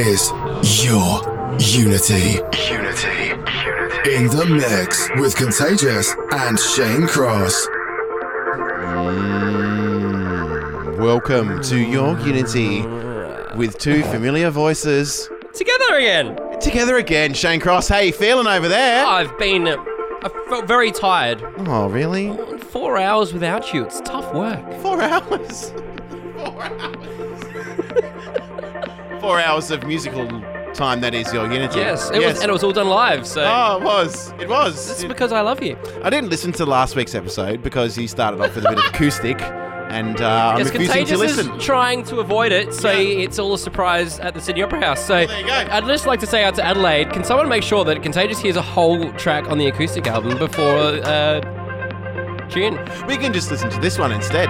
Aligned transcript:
is 0.00 0.30
your 0.82 1.20
Unity. 1.58 2.40
Unity. 2.70 3.32
In 4.10 4.28
the 4.28 4.46
mix 4.48 5.10
with 5.16 5.36
Contagious 5.36 6.14
and 6.32 6.58
Shane 6.58 7.06
Cross. 7.06 7.66
Mm, 9.60 10.98
welcome 10.98 11.60
to 11.64 11.76
your 11.78 12.18
Unity 12.20 12.82
with 13.56 13.76
two 13.78 14.02
familiar 14.04 14.48
voices. 14.48 15.28
Together 15.52 15.96
again. 15.96 16.38
Together 16.60 16.96
again, 16.96 17.34
Shane 17.34 17.60
Cross. 17.60 17.88
How 17.88 17.98
you 17.98 18.12
feeling 18.14 18.46
over 18.46 18.68
there? 18.68 19.04
I've 19.04 19.36
been. 19.38 19.68
Uh, 19.68 19.76
I 20.22 20.28
felt 20.48 20.66
very 20.66 20.92
tired. 20.92 21.42
Oh, 21.66 21.88
really? 21.88 22.34
Four 22.58 22.96
hours 22.98 23.34
without 23.34 23.74
you. 23.74 23.84
It's 23.84 24.00
tough 24.00 24.32
work. 24.34 24.72
Four 24.80 25.02
hours. 25.02 25.72
Four 29.20 29.38
hours 29.40 29.70
of 29.70 29.86
musical 29.86 30.26
time. 30.72 31.00
That 31.00 31.14
is 31.14 31.32
your 31.32 31.50
Unity. 31.52 31.78
Yes, 31.80 32.10
it 32.10 32.24
was, 32.24 32.40
and 32.40 32.48
it 32.48 32.52
was 32.52 32.64
all 32.64 32.72
done 32.72 32.88
live. 32.88 33.26
So 33.26 33.42
Oh, 33.44 33.78
it 33.78 33.84
was. 33.84 34.32
It 34.40 34.48
was. 34.48 34.90
it's 34.90 35.02
It- 35.02 35.08
because 35.08 35.30
I 35.32 35.40
love 35.42 35.62
you. 35.62 35.76
I 36.02 36.10
didn't 36.10 36.30
listen 36.30 36.52
to 36.52 36.64
last 36.66 36.96
week's 36.96 37.14
episode 37.14 37.62
because 37.62 37.94
he 37.94 38.06
started 38.06 38.40
off 38.40 38.54
with 38.54 38.64
a 38.64 38.68
bit 38.70 38.78
of 38.78 38.84
acoustic, 38.86 39.40
and 39.42 40.20
uh, 40.22 40.52
I'm 40.54 40.58
Yes, 40.58 40.72
refusing 40.72 41.04
to 41.06 41.18
listen. 41.18 41.50
is 41.56 41.64
trying 41.64 42.02
to 42.04 42.20
avoid 42.20 42.52
it, 42.52 42.72
so 42.72 42.90
Yeah. 42.90 43.24
it's 43.24 43.38
all 43.38 43.52
a 43.52 43.58
surprise 43.58 44.18
at 44.20 44.32
the 44.34 44.40
Sydney 44.40 44.62
Opera 44.62 44.80
House. 44.80 45.04
So 45.04 45.18
you 45.18 45.26
go. 45.26 45.52
I'd 45.52 45.84
just 45.86 46.06
like 46.06 46.20
to 46.20 46.26
say 46.26 46.44
out 46.44 46.54
to 46.54 46.64
Adelaide, 46.64 47.12
can 47.12 47.24
someone 47.24 47.48
make 47.48 47.62
sure 47.62 47.84
that 47.84 48.02
Contagious 48.02 48.38
hears 48.38 48.56
a 48.56 48.62
whole 48.62 49.12
track 49.14 49.50
on 49.50 49.58
the 49.58 49.66
acoustic 49.66 50.06
album 50.06 50.38
before 50.38 50.78
uh, 51.04 51.40
June? 52.48 52.78
we 53.06 53.16
can 53.18 53.32
just 53.34 53.50
listen 53.50 53.68
to 53.70 53.80
this 53.80 53.98
one 53.98 54.12
instead. 54.12 54.48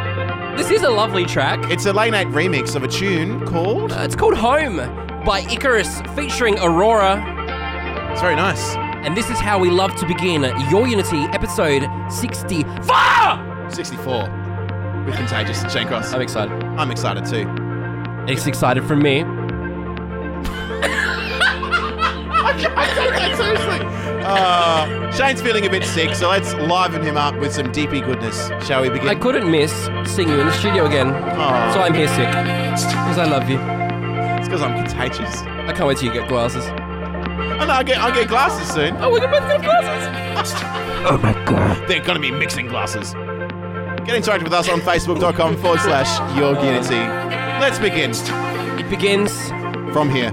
This 0.61 0.73
is 0.73 0.83
a 0.83 0.91
lovely 0.91 1.25
track. 1.25 1.71
It's 1.71 1.87
a 1.87 1.93
late 1.95 2.11
night 2.11 2.27
remix 2.27 2.77
of 2.77 2.83
a 2.83 2.87
tune 2.87 3.47
called. 3.47 3.93
Uh, 3.93 4.03
it's 4.03 4.15
called 4.15 4.35
Home 4.37 4.77
by 5.25 5.41
Icarus 5.51 6.03
featuring 6.15 6.59
Aurora. 6.59 7.17
It's 8.13 8.21
very 8.21 8.37
nice. 8.37 8.77
And 8.77 9.17
this 9.17 9.31
is 9.31 9.39
how 9.39 9.59
we 9.59 9.71
love 9.71 9.97
to 9.97 10.07
begin 10.07 10.43
Your 10.69 10.87
Unity 10.87 11.23
episode 11.33 11.89
64. 12.11 13.71
64 13.71 15.05
with 15.07 15.17
Contagious 15.17 15.63
and 15.63 15.73
Shane 15.73 15.87
Cross. 15.89 16.13
I'm 16.13 16.21
excited. 16.21 16.53
I'm 16.53 16.91
excited 16.91 17.25
too. 17.25 17.49
It's 18.31 18.47
excited 18.47 18.85
from 18.85 19.01
me. 19.01 19.25
Seriously. 23.37 23.81
Uh, 24.25 25.11
Shane's 25.13 25.41
feeling 25.43 25.67
a 25.67 25.71
bit 25.71 25.85
sick, 25.85 26.15
so 26.15 26.29
let's 26.29 26.55
liven 26.55 27.03
him 27.03 27.17
up 27.17 27.35
with 27.37 27.53
some 27.53 27.73
deepy 27.73 28.01
goodness. 28.01 28.49
Shall 28.67 28.83
we 28.83 28.91
begin? 28.91 29.09
I 29.09 29.15
couldn't 29.15 29.51
miss 29.51 29.73
seeing 30.07 30.29
you 30.29 30.41
in 30.41 30.47
the 30.47 30.53
studio 30.53 30.87
again. 30.87 31.09
Aw. 31.09 31.73
So 31.73 31.81
I'm 31.81 31.95
here 31.95 32.09
sick. 32.09 32.29
Because 32.29 33.19
I 33.19 33.25
love 33.25 33.49
you. 33.49 33.59
It's 34.39 34.49
because 34.49 34.63
I'm 34.63 34.75
contagious. 34.85 35.43
I 35.43 35.73
can't 35.73 35.87
wait 35.87 35.99
till 35.99 36.13
you 36.13 36.21
get 36.21 36.29
glasses. 36.29 36.65
Oh 36.67 37.65
no, 37.67 37.73
I'll 37.73 37.85
get, 37.85 37.99
I'll 37.99 38.15
get 38.15 38.29
glasses 38.29 38.73
soon. 38.73 38.97
Oh, 38.99 39.11
we're 39.11 39.21
both 39.21 39.47
get 39.49 39.63
glasses. 39.63 40.67
Oh 41.03 41.17
my 41.17 41.33
god. 41.47 41.89
They're 41.89 42.05
gonna 42.05 42.21
be 42.21 42.31
mixing 42.31 42.67
glasses. 42.67 43.15
Get 44.05 44.17
in 44.17 44.23
touch 44.23 44.43
with 44.43 44.53
us 44.53 44.69
on 44.69 44.81
facebook.com 44.81 45.57
forward 45.57 45.81
slash 45.81 46.37
your 46.37 46.53
unity. 46.63 46.97
Let's 47.59 47.79
begin 47.79 48.11
It 48.79 48.91
begins 48.91 49.49
from 49.95 50.11
here. 50.11 50.31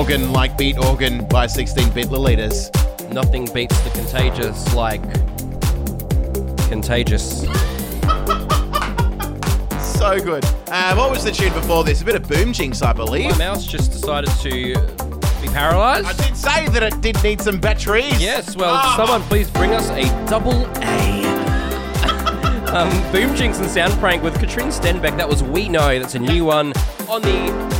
Organ 0.00 0.32
like 0.32 0.56
beat 0.56 0.78
organ 0.78 1.26
by 1.26 1.46
16 1.46 1.90
bit 1.90 2.06
Lolitas. 2.06 2.70
Nothing 3.12 3.46
beats 3.52 3.78
the 3.80 3.90
contagious 3.90 4.74
like 4.74 5.02
contagious. 6.70 7.44
So 10.00 10.18
good. 10.18 10.46
Uh, 10.68 10.94
what 10.94 11.10
was 11.10 11.24
the 11.24 11.30
tune 11.30 11.52
before 11.52 11.84
this? 11.84 12.00
A 12.00 12.04
bit 12.06 12.14
of 12.14 12.26
Boom 12.26 12.54
Jinx, 12.54 12.80
I 12.80 12.94
believe. 12.94 13.32
My 13.32 13.36
mouse 13.36 13.66
just 13.66 13.92
decided 13.92 14.30
to 14.40 14.50
be 15.42 15.48
paralyzed. 15.48 16.06
I 16.06 16.14
did 16.14 16.34
say 16.34 16.66
that 16.68 16.82
it 16.82 16.98
did 17.02 17.22
need 17.22 17.38
some 17.42 17.60
batteries. 17.60 18.18
Yes, 18.18 18.56
well, 18.56 18.76
Ah. 18.82 18.94
someone 18.96 19.20
please 19.28 19.50
bring 19.50 19.72
us 19.74 19.90
a 19.90 20.04
double 20.26 20.64
A. 20.76 21.22
um, 22.74 22.88
Boom 23.12 23.36
Jinx 23.36 23.58
and 23.58 23.68
Soundprank 23.68 24.22
with 24.22 24.40
Katrine 24.40 24.68
Stenbekk. 24.68 25.18
That 25.18 25.28
was 25.28 25.42
We 25.42 25.68
Know. 25.68 25.98
That's 25.98 26.14
a 26.14 26.18
new 26.18 26.46
one 26.46 26.72
on 27.06 27.20
the 27.20 27.79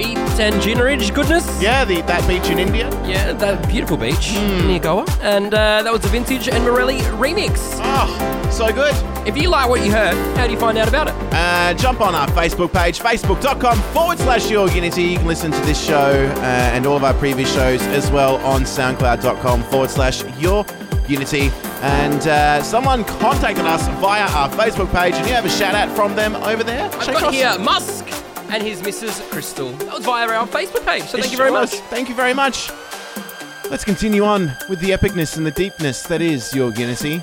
Beat 0.00 0.16
and 0.40 0.62
Ginneridge 0.62 1.12
goodness. 1.12 1.44
Yeah, 1.60 1.84
the, 1.84 2.00
that 2.02 2.26
beach 2.26 2.48
in 2.50 2.58
India. 2.58 2.88
Yeah, 3.06 3.34
that 3.34 3.68
beautiful 3.68 3.98
beach 3.98 4.30
Hmm. 4.30 4.66
near 4.68 4.78
Goa. 4.78 5.04
And 5.20 5.52
uh, 5.52 5.82
that 5.82 5.92
was 5.92 6.02
a 6.06 6.08
Vintage 6.08 6.48
and 6.48 6.64
Morelli 6.64 7.00
remix. 7.20 7.78
Oh, 7.82 8.08
so 8.50 8.72
good. 8.72 8.94
If 9.28 9.36
you 9.36 9.50
like 9.50 9.68
what 9.68 9.84
you 9.84 9.92
heard, 9.92 10.14
how 10.38 10.46
do 10.46 10.52
you 10.54 10.58
find 10.58 10.78
out 10.78 10.88
about 10.88 11.08
it? 11.08 11.14
Uh, 11.34 11.74
jump 11.74 12.00
on 12.00 12.14
our 12.14 12.28
Facebook 12.28 12.72
page, 12.72 12.98
facebook.com 12.98 13.78
forward 13.92 14.18
slash 14.18 14.50
your 14.50 14.70
Unity. 14.70 15.02
You 15.02 15.18
can 15.18 15.26
listen 15.26 15.50
to 15.52 15.60
this 15.60 15.78
show 15.78 15.94
uh, 16.36 16.40
and 16.74 16.86
all 16.86 16.96
of 16.96 17.04
our 17.04 17.12
previous 17.14 17.52
shows 17.54 17.82
as 17.88 18.10
well 18.10 18.36
on 18.36 18.62
soundcloud.com 18.62 19.64
forward 19.64 19.90
slash 19.90 20.24
your 20.38 20.64
Unity. 21.08 21.50
And 21.82 22.26
uh, 22.26 22.62
someone 22.62 23.04
contacted 23.04 23.66
us 23.66 23.86
via 24.00 24.22
our 24.30 24.48
Facebook 24.48 24.90
page, 24.92 25.14
and 25.14 25.26
you 25.26 25.34
have 25.34 25.44
a 25.44 25.50
shout 25.50 25.74
out 25.74 25.94
from 25.94 26.16
them 26.16 26.36
over 26.36 26.64
there. 26.64 26.86
I've 26.86 27.04
Shane 27.04 27.14
got 27.20 27.34
here 27.34 27.58
Musk 27.58 28.06
and 28.52 28.62
his 28.62 28.80
Mrs. 28.82 29.20
Crystal. 29.30 29.72
That 29.72 29.94
was 29.96 30.04
via 30.04 30.28
our 30.28 30.46
Facebook 30.46 30.84
page, 30.84 31.04
so 31.04 31.16
It 31.18 31.22
thank 31.22 31.32
you 31.32 31.36
very 31.38 31.50
sure 31.50 31.60
much. 31.60 31.72
was. 31.72 31.80
Thank 31.82 32.08
you 32.08 32.14
very 32.14 32.34
much. 32.34 32.70
Let's 33.70 33.84
continue 33.84 34.24
on 34.24 34.52
with 34.68 34.80
the 34.80 34.90
epicness 34.90 35.36
and 35.36 35.46
the 35.46 35.52
deepness 35.52 36.02
that 36.04 36.20
is 36.20 36.52
your 36.54 36.72
Unity 36.72 37.22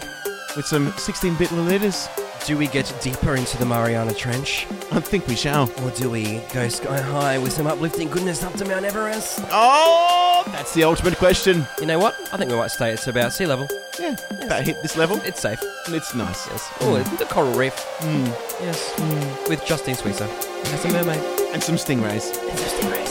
with 0.55 0.65
some 0.65 0.93
16 0.97 1.35
bit 1.35 1.49
Lolitas. 1.49 2.07
Do 2.47 2.57
we 2.57 2.67
get 2.67 2.95
deeper 3.01 3.35
into 3.35 3.57
the 3.57 3.65
Mariana 3.65 4.13
Trench? 4.13 4.67
I 4.93 5.01
think 5.01 5.27
we 5.27 5.35
shall. 5.35 5.69
Or 5.83 5.91
do 5.91 6.09
we 6.09 6.39
go 6.53 6.69
sky 6.69 7.01
high 7.01 7.37
with 7.37 7.51
some 7.51 7.67
uplifting 7.67 8.07
goodness 8.07 8.41
up 8.41 8.53
to 8.53 8.63
Mount 8.63 8.85
Everest? 8.85 9.41
Oh, 9.51 10.43
that's 10.53 10.73
the 10.73 10.85
ultimate 10.85 11.17
question. 11.17 11.67
You 11.81 11.87
know 11.87 11.99
what? 11.99 12.15
I 12.31 12.37
think 12.37 12.49
we 12.49 12.55
might 12.55 12.71
stay 12.71 12.93
at 12.93 13.05
about 13.05 13.33
sea 13.33 13.47
level. 13.47 13.67
Yeah, 13.99 14.15
about 14.41 14.63
hit 14.63 14.81
this 14.81 14.95
level. 14.95 15.19
It's 15.25 15.41
safe. 15.41 15.59
It's 15.89 16.15
nice. 16.15 16.47
Yes. 16.47 16.73
Oh, 16.79 16.97
the 17.19 17.25
coral 17.25 17.51
reef. 17.51 17.75
Mm. 17.99 18.27
Yes. 18.61 18.93
Mm. 18.93 19.49
With 19.49 19.65
Justine 19.65 19.95
Sweezer 19.95 20.23
as 20.23 20.85
a 20.85 20.89
mermaid. 20.93 21.19
And 21.51 21.61
some 21.61 21.75
stingrays. 21.75 22.33
And 22.49 22.59
some 22.59 22.79
stingrays. 22.79 23.06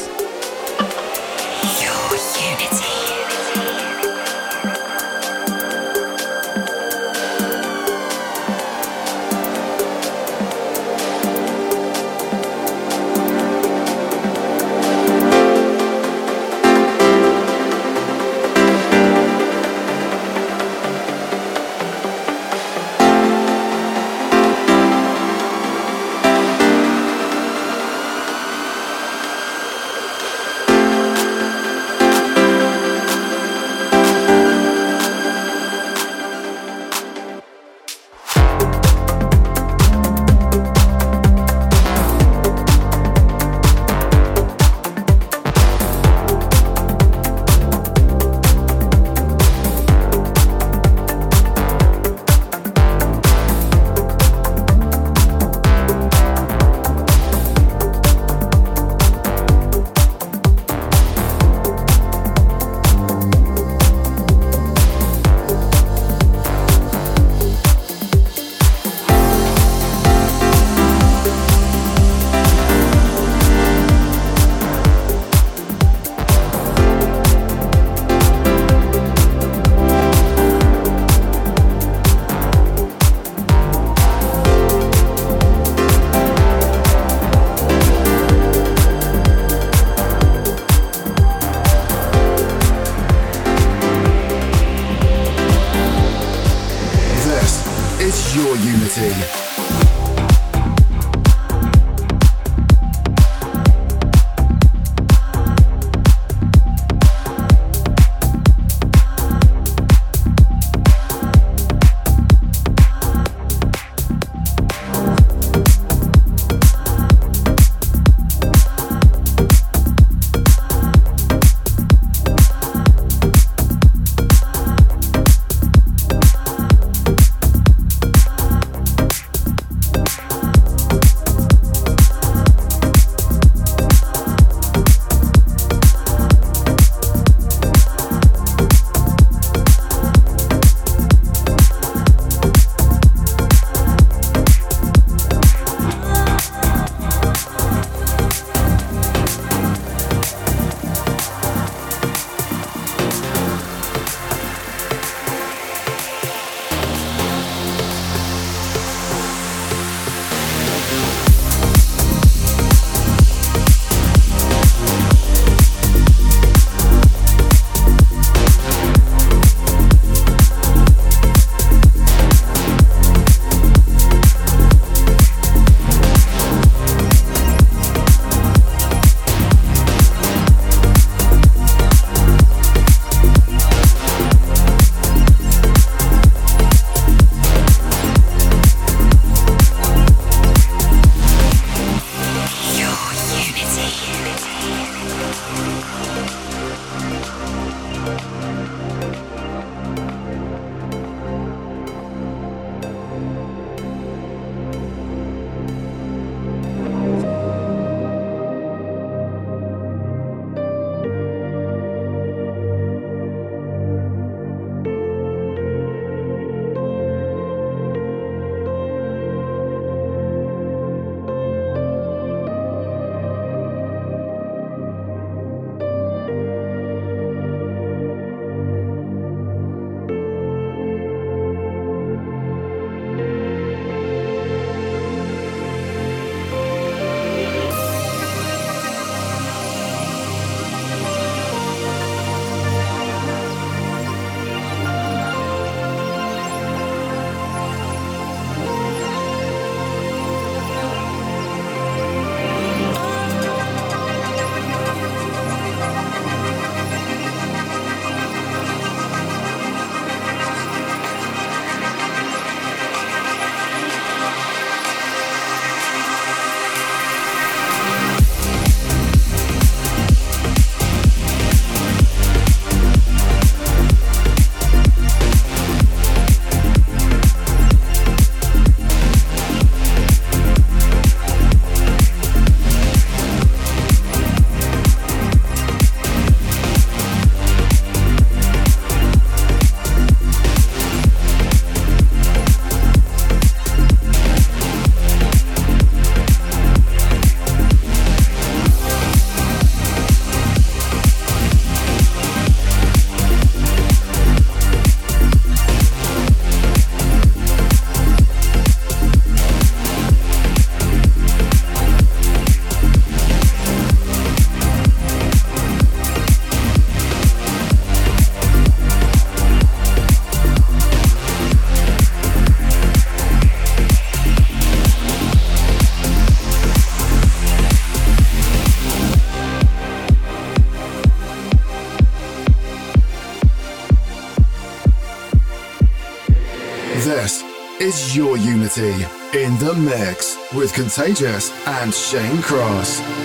Your 338.17 338.39
Unity 338.39 338.95
in 339.35 339.59
the 339.59 339.75
mix 339.79 340.39
with 340.55 340.73
Contagious 340.73 341.53
and 341.67 341.93
Shane 341.93 342.41
Cross. 342.41 343.16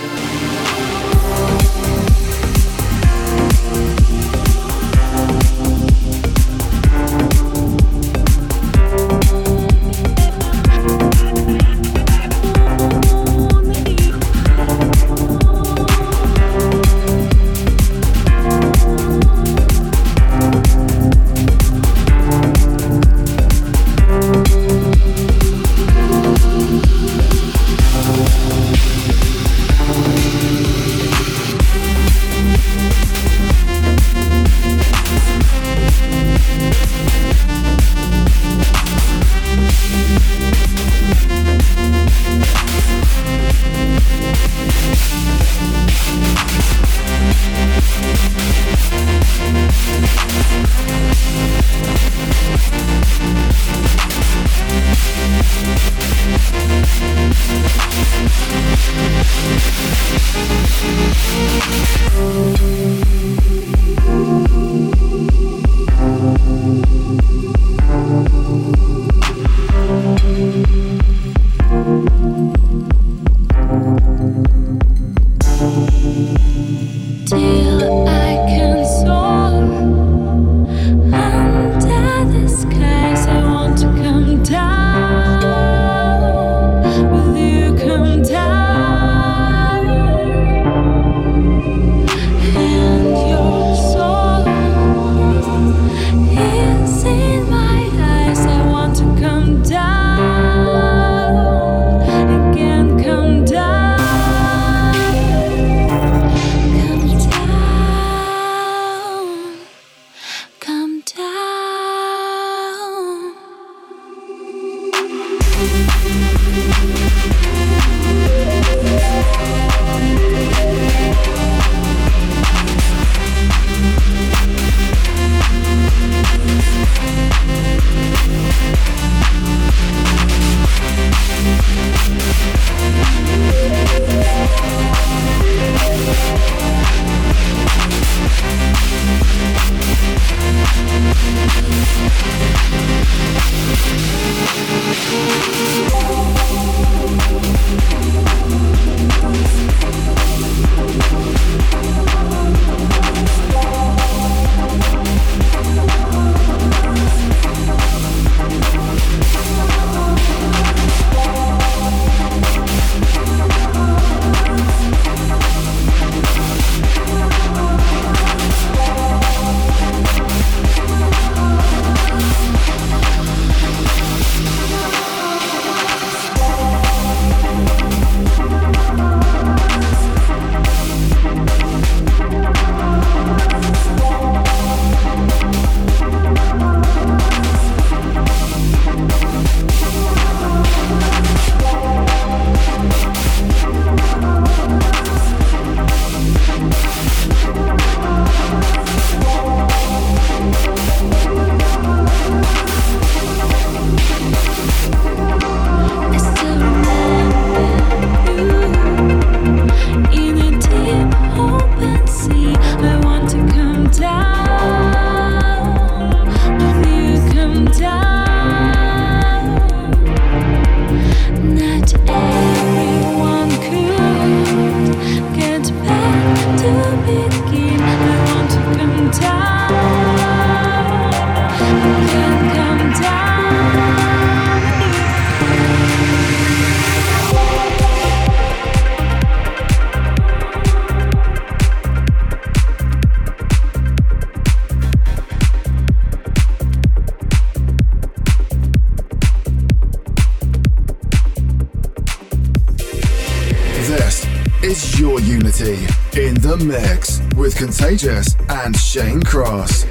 Contagious 257.61 258.35
and 258.49 258.75
Shane 258.75 259.21
Cross. 259.21 259.85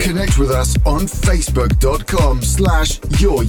Connect 0.00 0.38
with 0.38 0.50
us 0.50 0.76
on 0.84 1.02
facebook.com 1.02 2.42
slash 2.42 3.00
your 3.20 3.42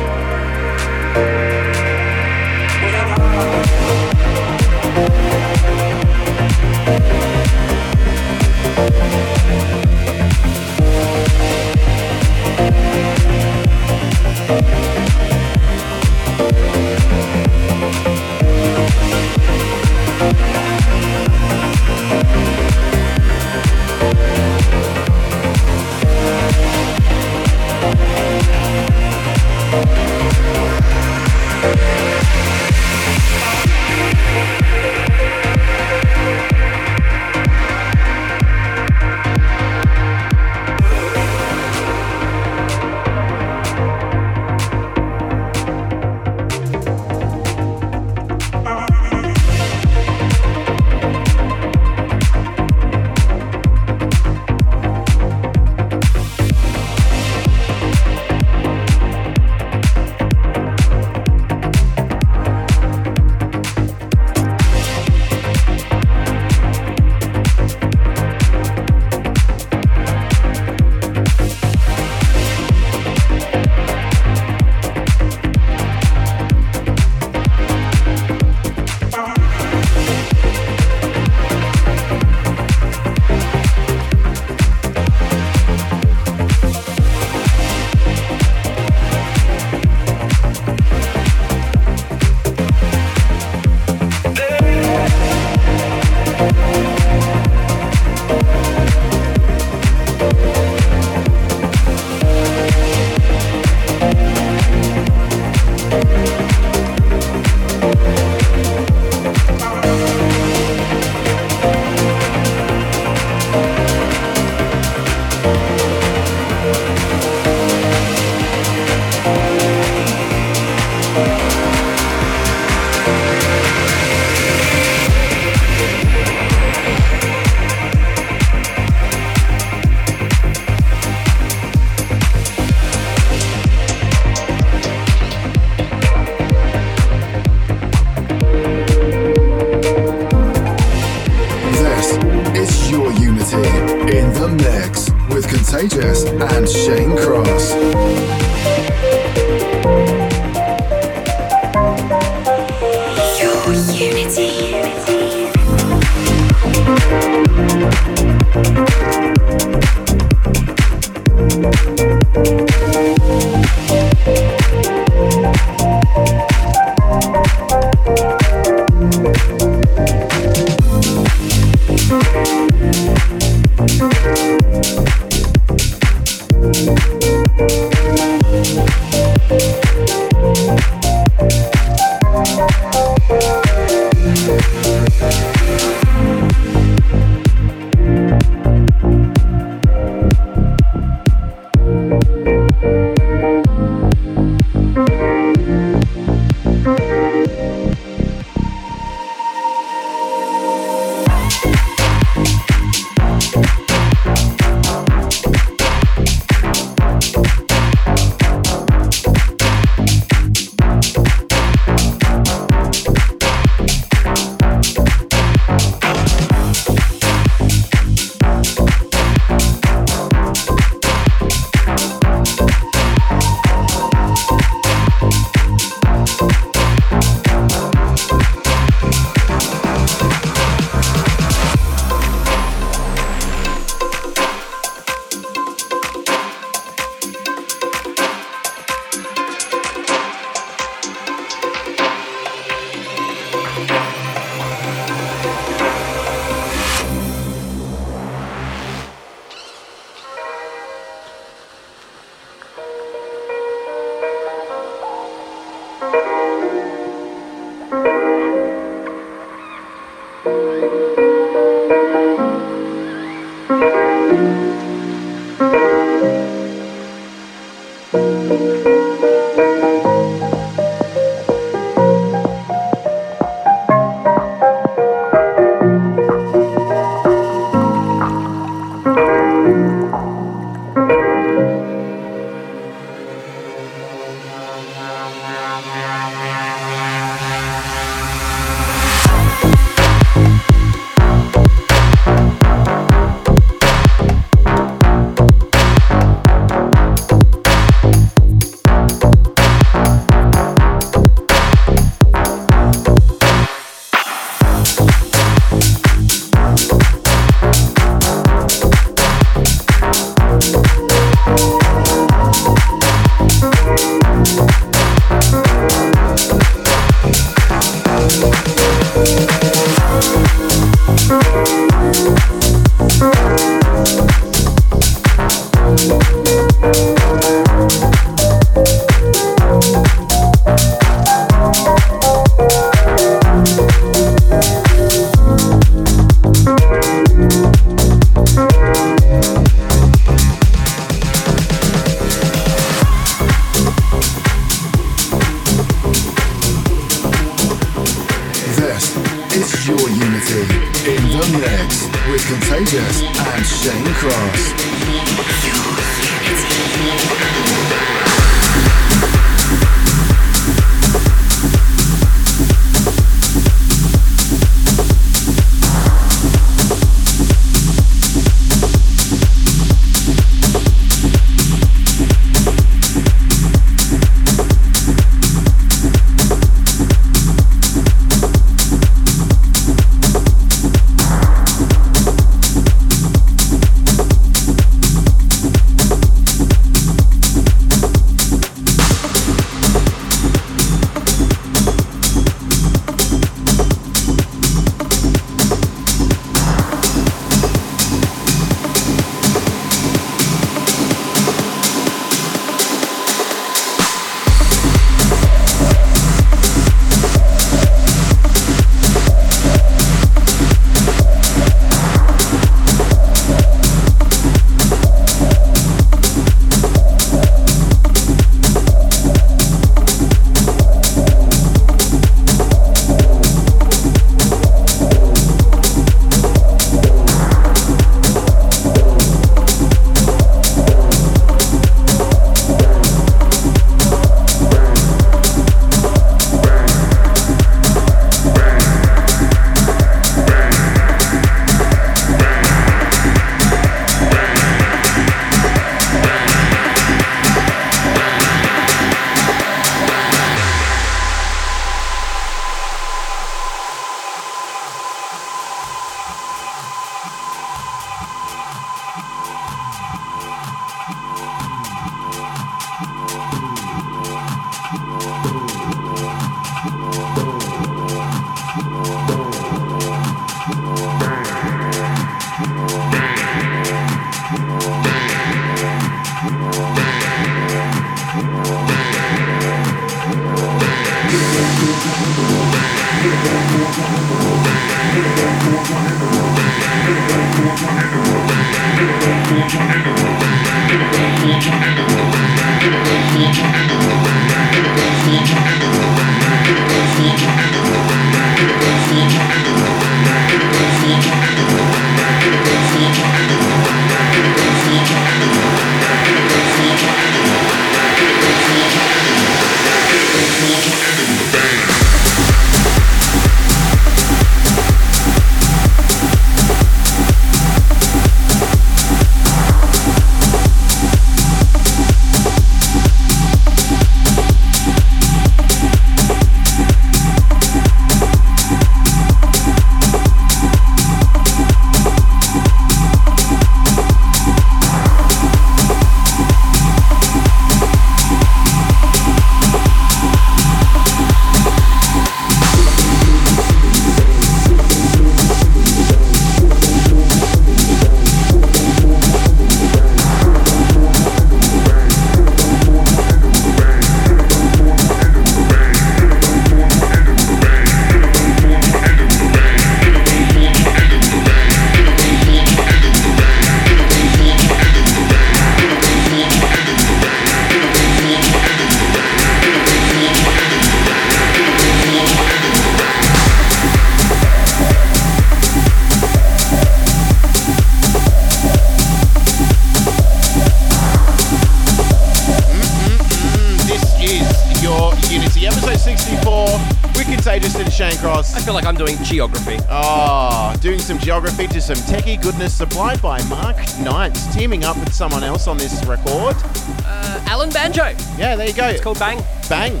feel 588.72 588.76
like 588.76 588.86
I'm 588.86 588.96
doing 588.96 589.22
geography. 589.22 589.76
Oh, 589.90 590.74
doing 590.80 590.98
some 590.98 591.18
geography 591.18 591.66
to 591.66 591.80
some 591.80 591.96
techie 591.96 592.40
goodness 592.40 592.72
supplied 592.72 593.20
by 593.20 593.42
Mark 593.44 593.76
Knight, 594.00 594.30
teaming 594.54 594.82
up 594.82 594.96
with 594.96 595.12
someone 595.12 595.44
else 595.44 595.68
on 595.68 595.76
this 595.76 596.02
record. 596.06 596.56
Uh, 597.04 597.44
Alan 597.48 597.68
Banjo. 597.68 598.14
Yeah, 598.38 598.56
there 598.56 598.66
you 598.66 598.72
go. 598.72 598.88
It's 598.88 599.02
called 599.02 599.18
Bang. 599.18 599.44
Bang. 599.68 600.00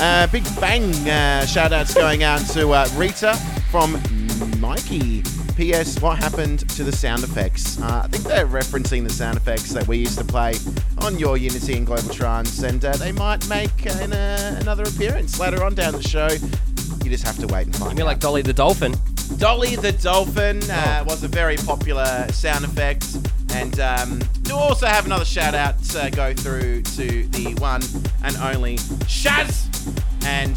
Uh, 0.00 0.26
big 0.28 0.42
bang 0.58 0.92
uh, 1.08 1.46
shout 1.46 1.72
outs 1.72 1.94
going 1.94 2.24
out 2.24 2.40
to 2.48 2.70
uh, 2.70 2.88
Rita 2.96 3.34
from 3.70 3.92
Mikey. 4.58 5.22
P.S. 5.56 6.00
What 6.00 6.18
happened 6.18 6.68
to 6.70 6.84
the 6.84 6.92
sound 6.92 7.22
effects? 7.22 7.80
Uh, 7.80 8.02
I 8.04 8.08
think 8.08 8.24
they're 8.24 8.46
referencing 8.46 9.04
the 9.04 9.12
sound 9.12 9.36
effects 9.36 9.72
that 9.74 9.86
we 9.86 9.98
used 9.98 10.16
to 10.16 10.24
play 10.24 10.54
on 11.02 11.18
your 11.18 11.36
Unity 11.36 11.76
and 11.76 11.86
Global 11.86 12.08
Trance, 12.08 12.62
and 12.62 12.82
uh, 12.82 12.96
they 12.96 13.12
might 13.12 13.46
make 13.46 13.84
an, 13.84 14.14
uh, 14.14 14.56
another 14.58 14.84
appearance 14.84 15.38
later 15.38 15.62
on 15.62 15.74
down 15.74 15.92
the 15.92 16.02
show. 16.02 16.28
You 17.10 17.16
just 17.16 17.26
have 17.26 17.38
to 17.44 17.52
wait 17.52 17.66
and 17.66 17.74
find 17.74 17.90
I 17.90 17.94
mean, 17.94 18.02
out. 18.02 18.06
like 18.06 18.20
Dolly 18.20 18.40
the 18.42 18.52
Dolphin. 18.52 18.94
Dolly 19.36 19.74
the 19.74 19.90
Dolphin 19.90 20.60
Oh. 20.62 20.70
uh, 20.72 21.04
was 21.08 21.24
a 21.24 21.28
very 21.28 21.56
popular 21.56 22.24
sound 22.30 22.64
effect. 22.64 23.04
And 23.52 23.80
um, 23.80 24.20
to 24.44 24.54
also 24.54 24.86
have 24.86 25.06
another 25.06 25.24
shout 25.24 25.56
out 25.56 25.74
uh, 25.96 26.08
go 26.10 26.32
through 26.32 26.82
to 26.82 27.26
the 27.30 27.56
one 27.58 27.82
and 28.22 28.36
only 28.36 28.76
Shaz 29.08 29.66
and 30.24 30.54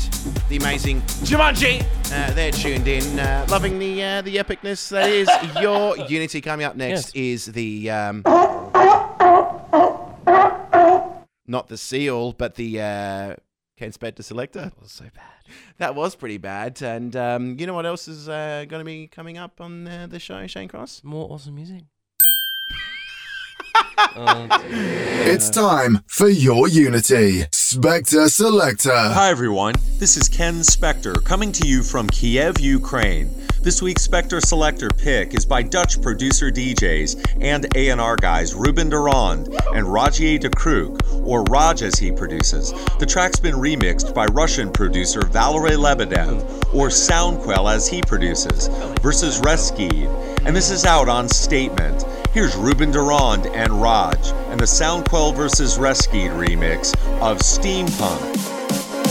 the 0.47 0.57
amazing 0.57 1.01
Jumanji. 1.25 1.81
Uh, 2.13 2.31
they're 2.35 2.51
tuned 2.51 2.87
in, 2.87 3.17
uh, 3.17 3.47
loving 3.49 3.79
the 3.79 4.03
uh, 4.03 4.21
the 4.21 4.35
epicness 4.35 4.89
that 4.89 5.09
is 5.09 5.27
your 5.59 5.97
Unity. 6.07 6.39
Coming 6.39 6.67
up 6.67 6.75
next 6.75 7.15
is 7.15 7.45
the 7.47 7.89
um, 7.89 8.21
not 11.47 11.67
the 11.67 11.77
seal, 11.77 12.33
but 12.33 12.53
the 12.53 12.79
uh, 12.79 13.35
Ken 13.75 13.91
Spector 13.91 14.23
selector. 14.23 14.61
That 14.65 14.79
was 14.79 14.91
so 14.91 15.05
bad. 15.05 15.23
That 15.77 15.95
was 15.95 16.15
pretty 16.15 16.37
bad. 16.37 16.81
And 16.81 17.15
um, 17.15 17.57
you 17.59 17.67
know 17.67 17.73
what 17.73 17.85
else 17.85 18.07
is 18.07 18.29
uh, 18.29 18.65
going 18.67 18.79
to 18.81 18.85
be 18.85 19.07
coming 19.07 19.37
up 19.37 19.59
on 19.59 19.87
uh, 19.87 20.07
the 20.09 20.19
show, 20.19 20.45
Shane 20.47 20.67
Cross? 20.67 21.01
More 21.03 21.31
awesome 21.31 21.55
music. 21.55 21.83
It's 25.25 25.49
time 25.49 26.03
for 26.07 26.27
your 26.29 26.67
Unity 26.67 27.43
Spector 27.45 28.29
Selector. 28.29 28.91
Hi 28.91 29.29
everyone, 29.29 29.73
this 29.97 30.17
is 30.17 30.29
Ken 30.29 30.55
Spector 30.59 31.23
coming 31.23 31.51
to 31.53 31.67
you 31.67 31.81
from 31.81 32.07
Kiev, 32.09 32.59
Ukraine. 32.59 33.33
This 33.61 33.81
week's 33.81 34.07
Spector 34.07 34.41
Selector 34.45 34.89
pick 34.89 35.33
is 35.33 35.45
by 35.45 35.63
Dutch 35.63 36.01
producer 36.01 36.51
DJs 36.51 37.37
and 37.41 37.65
A&R 37.75 38.15
guys 38.17 38.53
Ruben 38.53 38.89
De 38.89 38.97
Ronde 38.97 39.47
and 39.73 39.87
Rajier 39.87 40.39
de 40.39 40.49
Krug, 40.49 41.01
or 41.23 41.43
RODG 41.45 41.81
as 41.81 41.97
he 41.97 42.11
produces. 42.11 42.73
The 42.99 43.05
track's 43.05 43.39
been 43.39 43.55
remixed 43.55 44.13
by 44.13 44.25
Russian 44.25 44.71
producer 44.71 45.25
Valery 45.25 45.77
Lebedev, 45.77 46.43
or 46.73 46.89
Soundquelle 46.89 47.73
as 47.73 47.87
he 47.87 48.01
produces, 48.01 48.67
versus 49.01 49.39
Reskide, 49.41 50.45
and 50.45 50.55
this 50.55 50.69
is 50.69 50.85
out 50.85 51.07
on 51.07 51.29
Statement. 51.29 52.05
Here's 52.33 52.55
Ruben 52.55 52.89
De 52.91 52.99
Ronde 52.99 53.45
and 53.47 53.71
RODG, 53.71 54.33
and 54.51 54.59
the 54.59 54.65
Soundquelle 54.65 55.35
versus 55.35 55.77
Reskide 55.77 56.31
remix 56.35 56.93
of 57.21 57.37
Steampunk. 57.37 58.19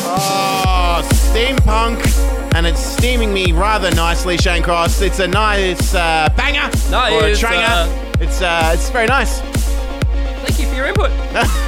Oh, 0.04 1.08
steampunk. 1.12 2.54
And 2.54 2.66
it's 2.66 2.80
steaming 2.80 3.32
me 3.32 3.52
rather 3.52 3.90
nicely, 3.94 4.36
Shane 4.36 4.62
Cross. 4.62 5.00
It's 5.02 5.20
a 5.20 5.28
nice 5.28 5.94
uh, 5.94 6.28
banger 6.36 6.68
Nice, 6.90 7.12
or 7.12 7.26
a 7.26 7.34
tranger. 7.36 7.64
uh, 7.64 8.12
it's 8.20 8.42
uh, 8.42 8.72
it's 8.74 8.90
very 8.90 9.06
nice. 9.06 9.38
Thank 9.40 10.58
you 10.58 10.66
for 10.66 10.74
your 10.74 10.86
input. 10.86 11.10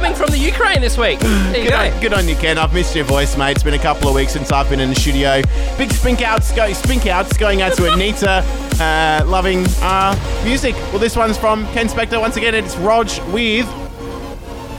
Coming 0.00 0.14
from 0.16 0.30
the 0.30 0.38
Ukraine 0.38 0.80
this 0.80 0.96
week. 0.96 1.18
There 1.20 1.58
you 1.58 1.64
Good 1.64 1.70
go. 1.72 1.76
on, 1.76 2.00
good 2.00 2.12
on 2.14 2.26
you, 2.26 2.34
Ken. 2.34 2.56
I've 2.56 2.72
missed 2.72 2.96
your 2.96 3.04
voice, 3.04 3.36
mate. 3.36 3.50
It's 3.52 3.62
been 3.62 3.74
a 3.74 3.78
couple 3.78 4.08
of 4.08 4.14
weeks 4.14 4.32
since 4.32 4.50
I've 4.50 4.70
been 4.70 4.80
in 4.80 4.88
the 4.88 4.94
studio. 4.98 5.42
Big 5.76 5.92
spink 5.92 6.22
outs, 6.22 6.52
go, 6.52 6.72
spink 6.72 7.06
outs 7.06 7.36
going 7.36 7.60
out 7.60 7.74
to 7.74 7.86
Anita, 7.92 8.42
uh, 8.80 9.22
loving 9.26 9.66
our 9.82 10.16
music. 10.42 10.74
Well, 10.90 10.98
this 11.00 11.16
one's 11.16 11.36
from 11.36 11.66
Ken 11.74 11.86
Spector. 11.86 12.18
Once 12.18 12.38
again, 12.38 12.54
it's 12.54 12.76
RODG 12.76 13.30
with 13.30 13.66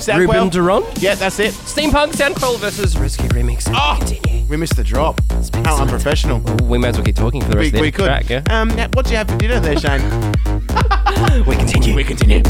Soundquelle. 0.01 0.17
Ruben 0.21 0.49
De 0.49 0.59
Ronde. 0.59 0.87
Yeah, 1.03 1.13
that's 1.13 1.37
it. 1.37 1.53
Steampunk 1.53 2.13
Soundquelle 2.13 2.57
versus 2.57 2.95
Reskide 2.95 3.29
Remix. 3.33 3.71
Oh, 3.75 3.97
Continue. 3.99 4.47
we 4.47 4.57
missed 4.57 4.75
the 4.75 4.83
drop. 4.83 5.21
How 5.63 5.79
unprofessional. 5.79 6.39
We 6.67 6.79
may 6.79 6.87
as 6.87 6.95
well 6.97 7.05
keep 7.05 7.15
talking 7.15 7.41
for 7.43 7.49
the 7.49 7.57
We, 7.57 7.65
rest 7.65 7.75
of 7.75 7.81
we 7.81 7.91
the 7.91 7.97
could. 7.97 8.05
track, 8.05 8.27
yeah? 8.27 8.41
Um, 8.49 8.71
what 8.93 9.05
do 9.05 9.11
you 9.11 9.17
have 9.17 9.29
for 9.29 9.37
dinner 9.37 9.59
there, 9.59 9.77
Shane? 9.77 10.01
We 11.45 11.55
continue. 11.55 11.95
we 11.95 12.03
continue. 12.03 12.41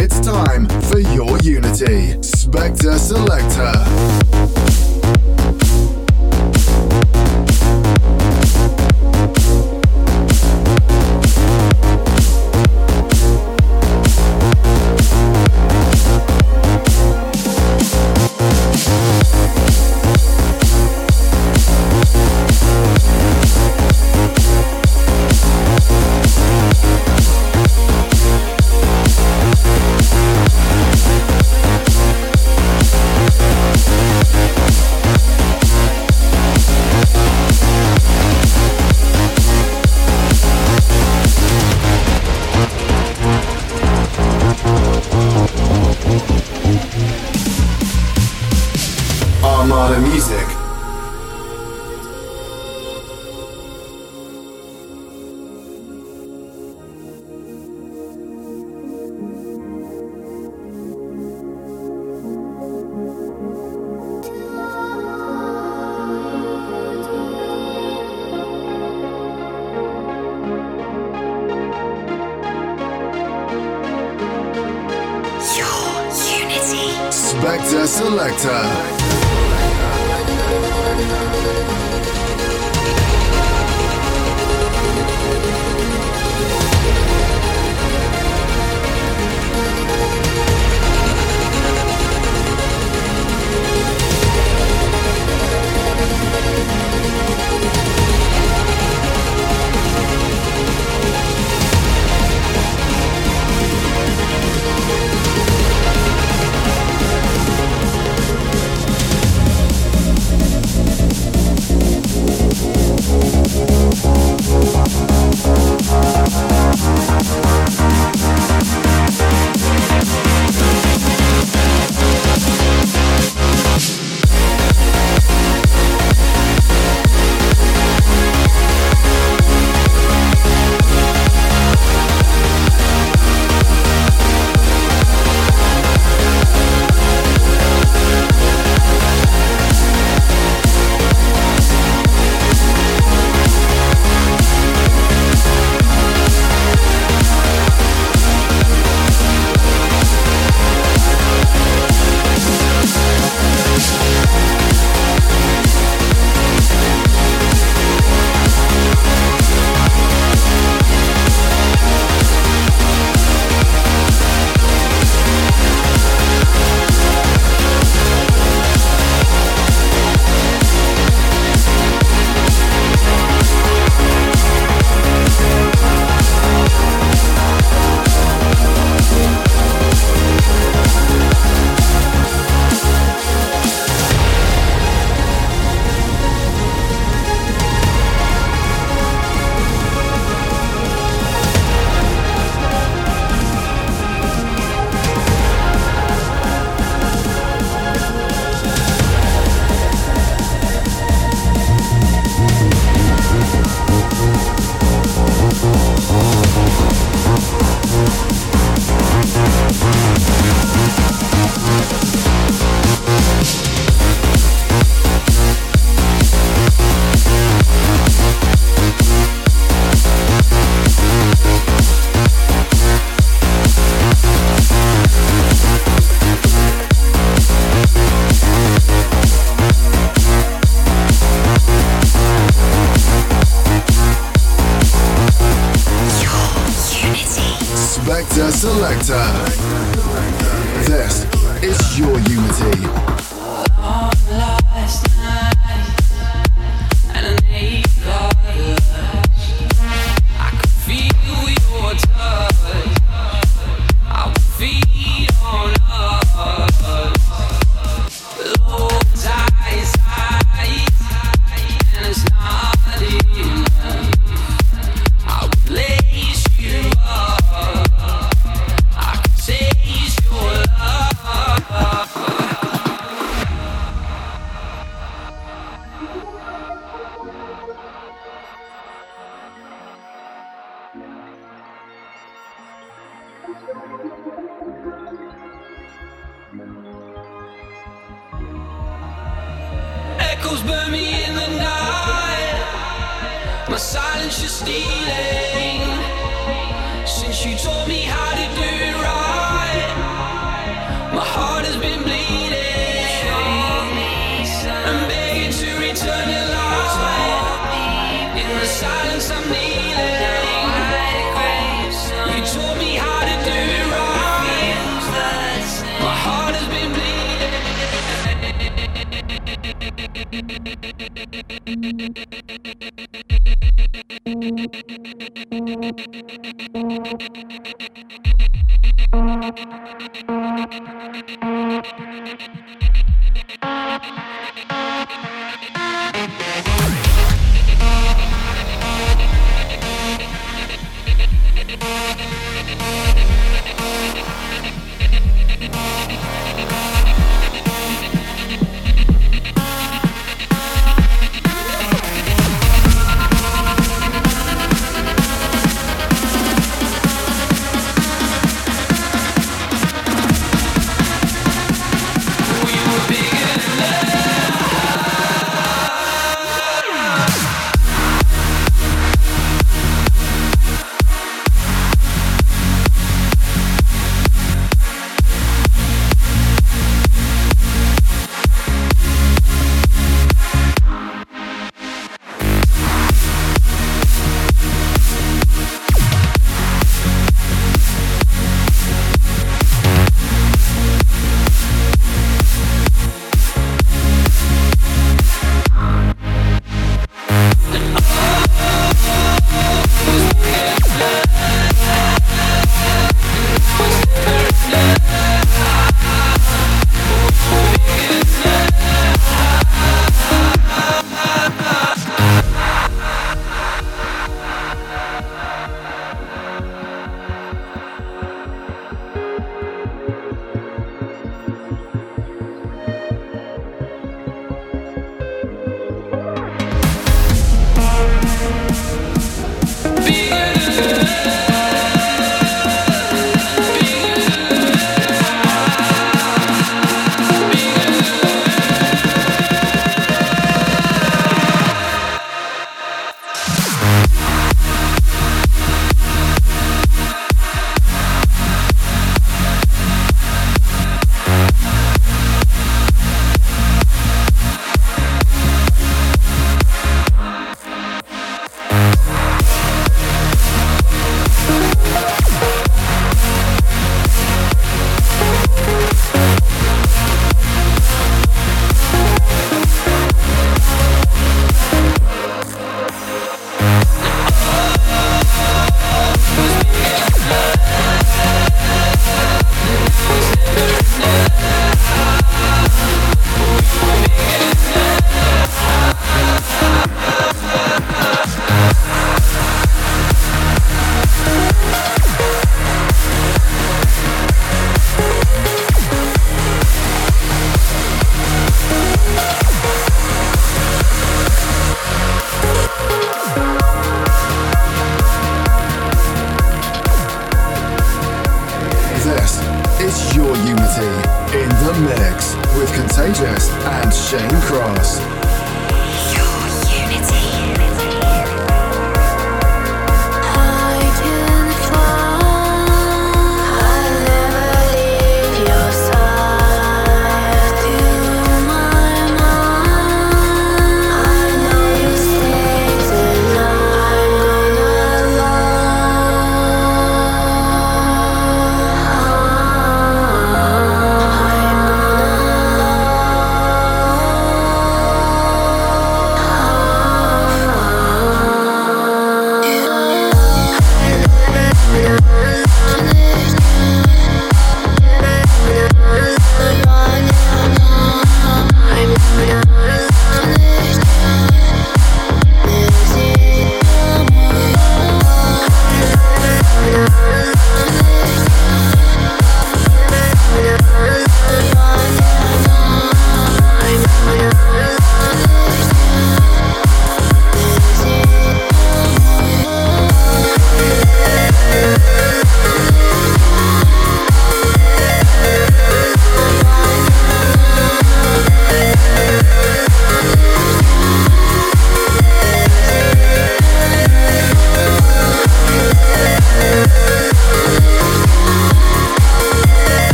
It's 0.00 0.20
time 0.20 0.68
for 0.82 1.00
your 1.00 1.36
Unity 1.38 2.14
Spector 2.22 2.96
Selector. 2.96 3.72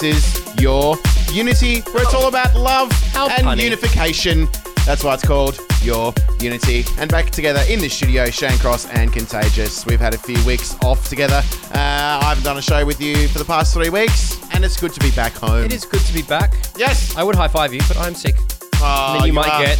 This 0.00 0.26
is 0.26 0.60
Your 0.60 0.96
Unity, 1.32 1.80
where 1.92 2.02
it's 2.02 2.14
all 2.14 2.26
about 2.26 2.54
love 2.56 2.90
How 3.12 3.28
and 3.28 3.46
punny. 3.46 3.62
unification. 3.62 4.48
That's 4.86 5.04
why 5.04 5.14
it's 5.14 5.24
called 5.24 5.58
Your 5.82 6.12
Unity. 6.40 6.84
And 6.98 7.10
back 7.10 7.30
together 7.30 7.62
in 7.68 7.78
the 7.80 7.88
studio, 7.88 8.26
Shane 8.26 8.58
Cross 8.58 8.88
and 8.90 9.12
Contagious. 9.12 9.86
We've 9.86 10.00
had 10.00 10.14
a 10.14 10.18
few 10.18 10.42
weeks 10.44 10.76
off 10.82 11.08
together. 11.08 11.42
Uh, 11.72 11.78
I 12.22 12.24
haven't 12.24 12.44
done 12.44 12.56
a 12.56 12.62
show 12.62 12.84
with 12.84 13.00
you 13.00 13.28
for 13.28 13.38
the 13.38 13.44
past 13.44 13.72
three 13.72 13.88
weeks, 13.90 14.36
and 14.52 14.64
it's 14.64 14.78
good 14.80 14.92
to 14.94 15.00
be 15.00 15.10
back 15.12 15.32
home. 15.34 15.64
It 15.64 15.72
is 15.72 15.84
good 15.84 16.00
to 16.00 16.12
be 16.12 16.22
back. 16.22 16.54
Yes. 16.76 17.14
I 17.16 17.22
would 17.22 17.36
high 17.36 17.48
five 17.48 17.72
you, 17.72 17.80
but 17.86 17.96
I'm 17.98 18.14
sick. 18.14 18.34
Oh, 18.76 19.12
and 19.12 19.20
then 19.20 19.26
you, 19.28 19.32
might 19.32 19.48
are- 19.48 19.62
get 19.62 19.78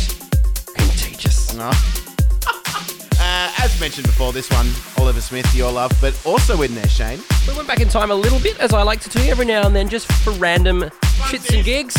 contagious. 0.77 1.55
No. 1.55 1.71
uh, 2.51 3.53
as 3.59 3.81
mentioned 3.81 4.07
before, 4.07 4.33
this 4.33 4.49
one, 4.51 4.71
Oliver 4.99 5.21
Smith, 5.21 5.53
Your 5.57 5.73
Love, 5.73 5.93
but 6.01 6.15
also 6.25 6.63
in 6.63 6.75
there, 6.75 6.89
Shane. 6.89 7.21
We 7.47 7.55
went 7.55 7.69
back 7.69 7.81
in 7.81 7.89
time 7.89 8.11
a 8.11 8.15
little 8.15 8.39
bit, 8.41 8.59
as 8.59 8.73
I 8.73 8.83
like 8.83 9.01
to 9.01 9.11
do 9.11 9.21
every 9.31 9.45
now 9.45 9.67
and 9.67 9.77
then, 9.77 9.89
just 9.89 10.11
for 10.23 10.31
random 10.33 10.81
shits 11.29 11.55
and 11.55 11.65
gigs. 11.65 11.95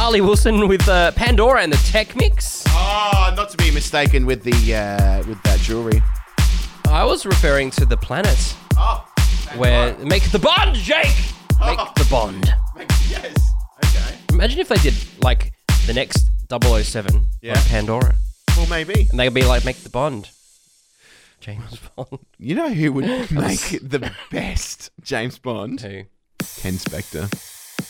Ali 0.00 0.20
Wilson 0.20 0.66
with 0.68 0.86
uh, 0.88 1.12
Pandora 1.12 1.62
and 1.62 1.72
the 1.72 1.76
Tech 1.90 2.16
Mix. 2.16 2.64
Oh, 2.68 3.32
not 3.36 3.50
to 3.50 3.56
be 3.56 3.70
mistaken 3.70 4.26
with 4.26 4.42
the 4.42 4.74
uh, 4.74 5.22
with 5.28 5.40
that 5.44 5.60
jewelry. 5.60 6.02
I 6.88 7.04
was 7.04 7.24
referring 7.24 7.70
to 7.72 7.86
the 7.86 7.96
planet 7.96 8.54
Oh, 8.76 9.06
where 9.56 9.96
make 9.98 10.24
the 10.30 10.38
bond, 10.38 10.74
Jake. 10.76 11.06
Make 11.60 11.78
the 11.94 12.06
bond. 12.10 12.52
yes. 13.08 13.36
Okay. 13.84 14.16
Imagine 14.30 14.58
if 14.58 14.66
they 14.68 14.76
did 14.78 14.94
like 15.22 15.52
the 15.86 15.92
next 15.92 16.26
007 16.50 17.24
Yeah. 17.40 17.52
on 17.56 17.64
Pandora, 17.66 18.14
Well, 18.56 18.66
maybe. 18.68 19.06
and 19.08 19.20
they'd 19.20 19.32
be 19.32 19.44
like, 19.44 19.64
make 19.64 19.76
the 19.76 19.88
bond. 19.88 20.30
James 21.42 21.76
Bond. 21.96 22.20
You 22.38 22.54
know 22.54 22.72
who 22.72 22.92
would 22.92 23.04
make 23.32 23.80
the 23.82 24.12
best 24.30 24.92
James 25.02 25.38
Bond? 25.38 25.80
Who? 25.80 26.04
Ken 26.38 26.74
Spector. 26.74 27.28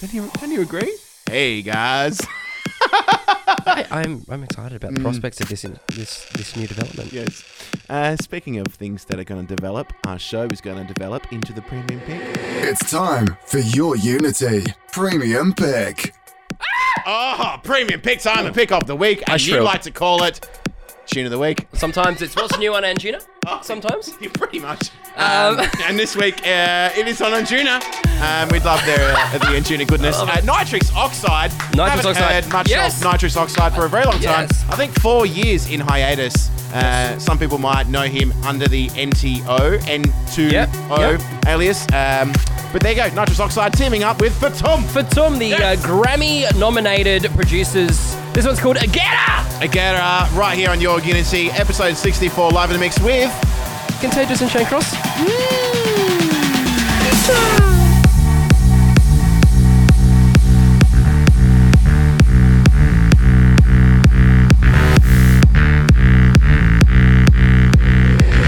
Don't 0.00 0.14
you, 0.14 0.30
don't 0.40 0.50
you 0.50 0.62
agree? 0.62 0.96
Hey 1.28 1.60
guys. 1.60 2.20
I, 3.64 3.86
I'm 3.90 4.24
I'm 4.28 4.42
excited 4.42 4.76
about 4.76 4.94
the 4.94 5.00
prospects 5.00 5.40
of 5.40 5.48
this 5.48 5.64
in, 5.64 5.78
this 5.94 6.26
this 6.34 6.56
new 6.56 6.66
development. 6.66 7.12
yes. 7.12 7.44
Uh, 7.88 8.16
speaking 8.16 8.58
of 8.58 8.66
things 8.68 9.04
that 9.06 9.20
are 9.20 9.24
going 9.24 9.46
to 9.46 9.54
develop, 9.54 9.92
our 10.06 10.18
show 10.18 10.44
is 10.46 10.60
going 10.60 10.84
to 10.84 10.92
develop 10.92 11.30
into 11.32 11.52
the 11.52 11.62
premium 11.62 12.00
pick. 12.00 12.20
It's 12.38 12.90
time 12.90 13.36
for 13.46 13.58
your 13.58 13.96
Unity 13.96 14.64
Premium 14.92 15.52
Pick. 15.52 16.14
Oh, 17.06 17.60
premium 17.62 18.00
pick 18.00 18.20
time, 18.20 18.44
the 18.44 18.52
pick 18.52 18.72
of 18.72 18.86
the 18.86 18.96
week, 18.96 19.22
and 19.28 19.44
you 19.44 19.60
like 19.60 19.82
to 19.82 19.90
call 19.90 20.22
it 20.22 20.46
tune 21.06 21.26
of 21.26 21.30
the 21.32 21.38
week. 21.38 21.66
Sometimes 21.72 22.22
it's 22.22 22.34
what's 22.36 22.58
new 22.58 22.74
on 22.74 22.82
Anjuna. 22.82 23.24
Sometimes. 23.62 24.10
Pretty 24.34 24.58
much. 24.60 24.90
Um, 25.16 25.58
Um, 25.58 25.66
and 25.86 25.98
this 25.98 26.16
week, 26.16 26.38
uh, 26.46 26.90
it 26.96 27.06
is 27.08 27.20
on 27.20 27.32
Anjuna. 27.32 27.80
Um, 28.22 28.48
we'd 28.50 28.64
love 28.64 28.84
their 28.86 29.12
uh, 29.16 29.32
the 29.38 29.46
Anjuna 29.46 29.86
goodness. 29.86 30.16
Uh, 30.16 30.40
nitrous 30.44 30.94
oxide. 30.94 31.50
Nitrous 31.74 31.90
Haven't 31.90 32.06
oxide. 32.06 32.44
heard 32.44 32.52
much 32.52 32.68
Yes. 32.70 32.98
of 33.04 33.12
nitrous 33.12 33.36
oxide 33.36 33.74
for 33.74 33.84
a 33.84 33.88
very 33.88 34.04
long 34.04 34.20
time. 34.20 34.46
Yes. 34.50 34.64
I 34.70 34.76
think 34.76 34.98
four 35.00 35.26
years 35.26 35.68
in 35.70 35.80
hiatus. 35.80 36.50
Uh, 36.72 37.18
some 37.18 37.38
people 37.38 37.58
might 37.58 37.88
know 37.88 38.02
him 38.02 38.32
under 38.44 38.66
the 38.68 38.88
NTO, 38.90 39.78
N2O 39.80 40.50
Yep, 40.52 40.70
yep. 40.98 41.20
alias. 41.46 41.82
Um, 41.92 42.32
but 42.72 42.80
there 42.82 42.92
you 42.92 42.96
go, 42.96 43.14
nitrous 43.14 43.40
oxide 43.40 43.74
teaming 43.74 44.02
up 44.04 44.20
with 44.22 44.32
Fatum. 44.40 44.82
Fatum, 44.84 45.38
the 45.38 45.48
Yes. 45.48 45.84
uh, 45.84 45.86
Grammy-nominated 45.88 47.24
producers. 47.34 48.16
This 48.32 48.46
one's 48.46 48.60
called 48.60 48.78
Agera. 48.78 49.60
Again, 49.60 49.96
uh, 49.96 50.26
right 50.32 50.56
here 50.56 50.70
on 50.70 50.80
Your 50.80 50.98
Unity, 51.00 51.50
episode 51.50 51.94
64, 51.96 52.50
live 52.50 52.70
in 52.70 52.74
the 52.74 52.80
mix 52.80 52.98
with. 53.00 53.30
Contagious 54.00 54.40
and 54.40 54.50
Shane 54.50 54.66
Cross. 54.66 54.94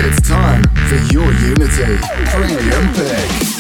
It's 0.07 0.28
time 0.28 0.62
for 0.89 0.97
your 1.12 1.32
Unity 1.32 1.99
Premium 2.26 2.93
Pick. 2.95 3.53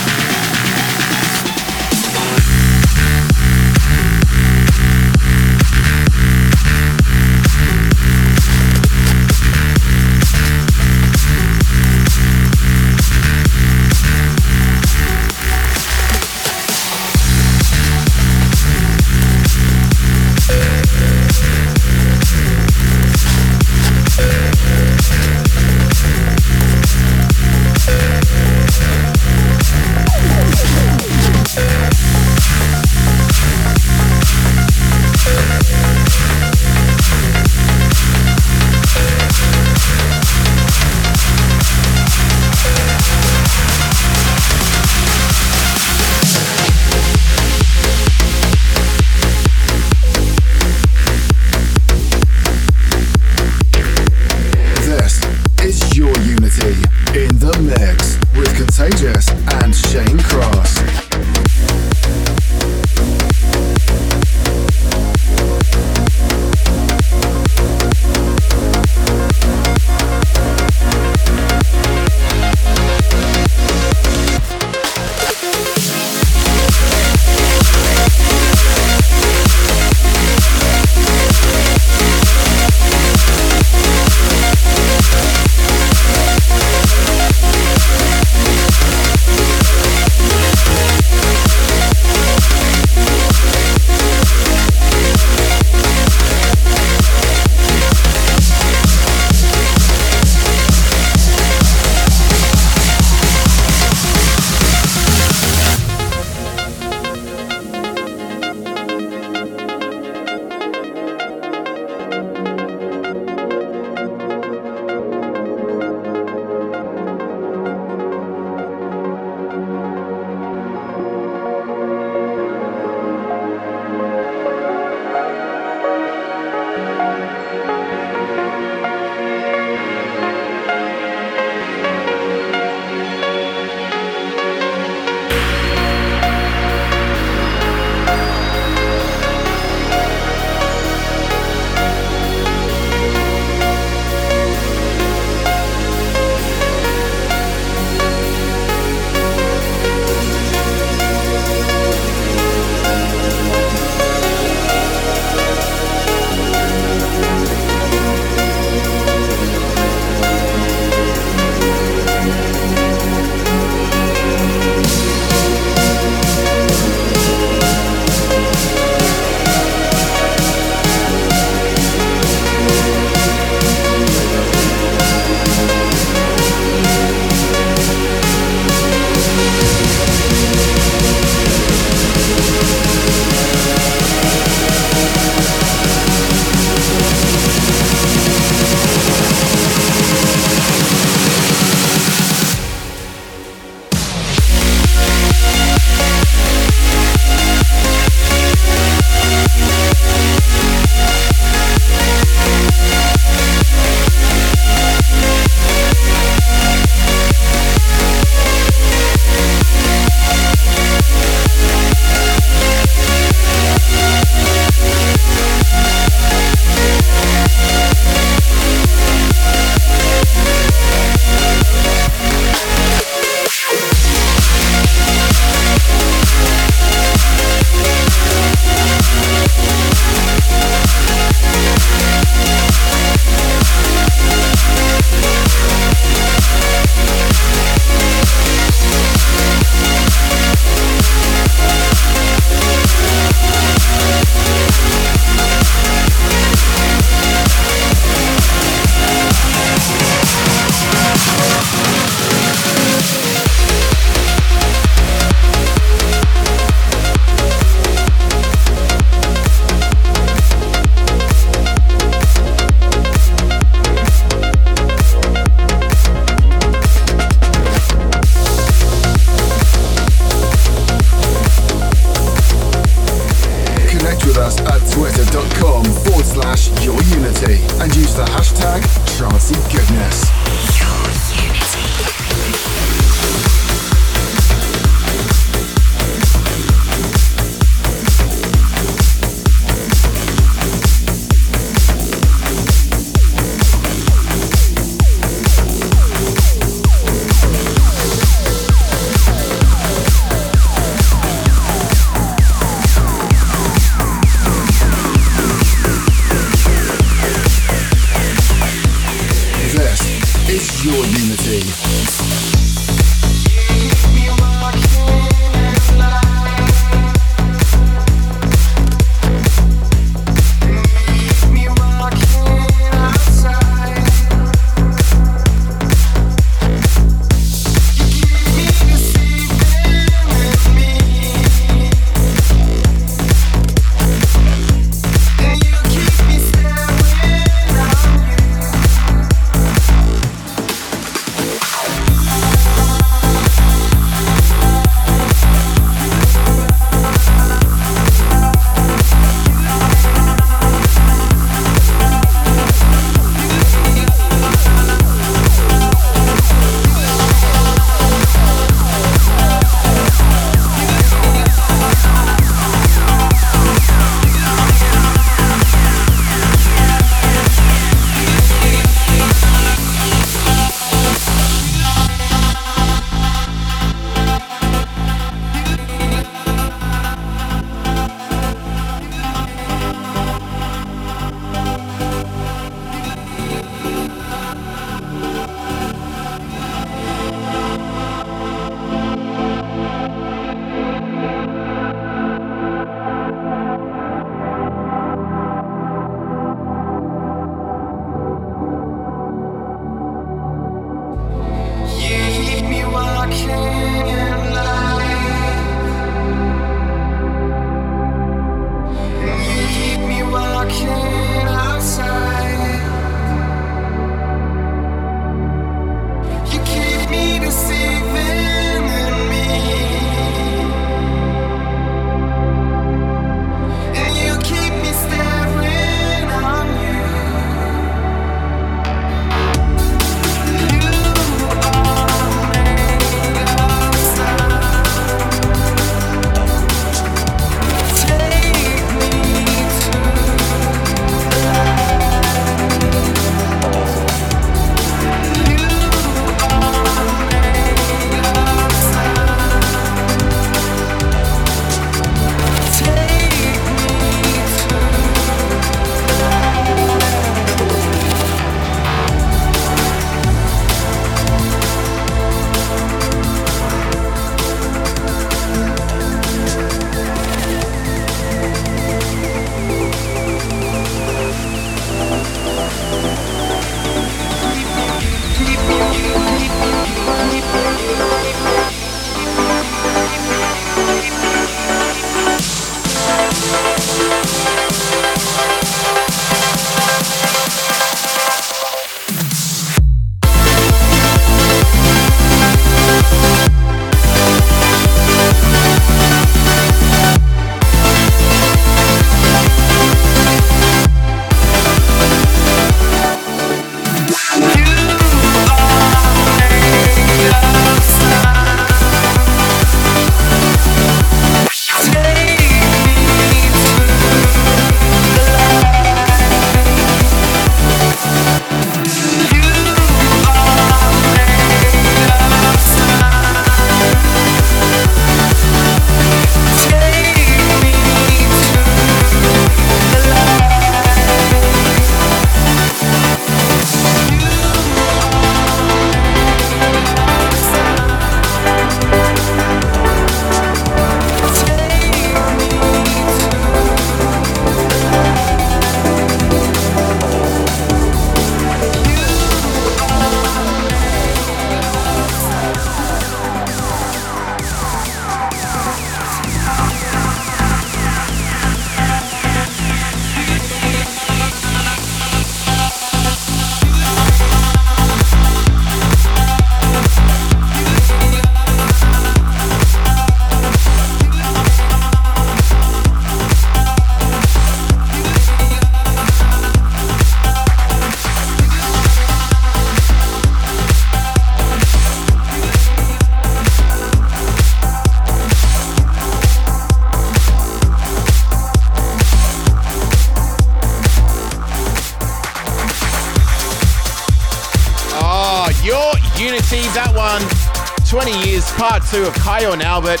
Part 598.68 598.82
two 598.90 599.04
of 599.04 599.14
Kyau 599.14 599.52
and 599.52 599.62
Albert. 599.62 600.00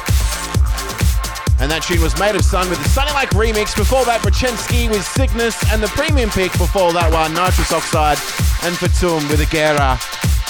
And 1.62 1.70
that 1.70 1.84
tune 1.86 2.02
was 2.02 2.18
Made 2.18 2.34
of 2.34 2.44
Sun 2.44 2.68
with 2.68 2.82
the 2.82 2.88
Sunny 2.88 3.12
Lax 3.12 3.32
remix. 3.32 3.76
Before 3.76 4.04
that, 4.06 4.22
Wrechiski 4.22 4.90
with 4.90 5.06
Signus. 5.06 5.54
And 5.70 5.80
the 5.80 5.86
premium 5.94 6.30
pick 6.30 6.50
before 6.58 6.92
that 6.92 7.12
one, 7.12 7.32
Nitrous 7.32 7.70
Oxide 7.70 8.18
and 8.66 8.74
Fatum 8.74 9.22
with 9.30 9.38
Agera. 9.38 9.94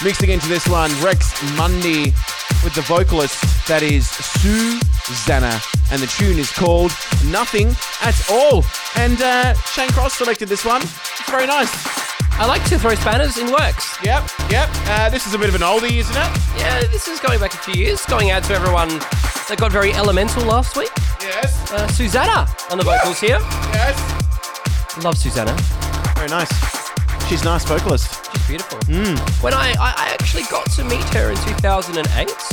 Mixing 0.02 0.30
into 0.30 0.48
this 0.48 0.66
one, 0.66 0.90
Rex 1.04 1.36
Mundi 1.58 2.16
with 2.64 2.72
the 2.72 2.80
vocalist 2.88 3.36
that 3.68 3.82
is 3.82 4.08
Susana. 4.08 5.60
And 5.92 6.00
the 6.00 6.08
tune 6.08 6.38
is 6.38 6.50
called 6.50 6.96
Nothing 7.26 7.68
at 8.00 8.16
All. 8.32 8.64
And 8.96 9.20
uh, 9.20 9.52
Shane 9.76 9.90
Cross 9.90 10.14
selected 10.14 10.48
this 10.48 10.64
one. 10.64 10.80
It's 10.80 11.28
very 11.28 11.46
nice. 11.46 12.05
I 12.38 12.44
like 12.46 12.62
to 12.68 12.78
throw 12.78 12.94
spanners 12.94 13.38
in 13.38 13.50
works. 13.50 13.96
Yep, 14.04 14.28
yep. 14.50 14.68
Uh, 14.86 15.08
this 15.08 15.26
is 15.26 15.32
a 15.34 15.38
bit 15.38 15.48
of 15.48 15.54
an 15.54 15.62
oldie, 15.62 15.98
isn't 15.98 16.14
it? 16.16 16.30
Yeah, 16.58 16.80
this 16.82 17.08
is 17.08 17.18
going 17.20 17.40
back 17.40 17.54
a 17.54 17.56
few 17.58 17.74
years. 17.82 18.04
Going 18.06 18.30
out 18.30 18.44
to 18.44 18.54
everyone 18.54 18.88
that 19.48 19.56
got 19.58 19.72
very 19.72 19.92
elemental 19.94 20.42
last 20.44 20.76
week. 20.76 20.90
Yes, 21.20 21.72
Uh, 21.72 21.86
Susana 21.88 22.46
on 22.70 22.76
the 22.78 22.84
vocals 22.84 23.18
here. 23.20 23.38
yes. 23.72 23.96
Love 25.02 25.16
Susana. 25.16 25.54
Very 26.14 26.28
nice. 26.28 26.50
She's 27.28 27.42
a 27.42 27.46
nice 27.46 27.64
vocalist. 27.64 28.25
Beautiful. 28.46 28.78
Mm. 28.86 29.18
When 29.42 29.54
I, 29.54 29.72
I, 29.80 29.90
I 29.96 30.06
actually 30.14 30.44
got 30.50 30.70
to 30.72 30.84
meet 30.84 31.02
her 31.14 31.30
in 31.30 31.36
2008. 31.58 31.98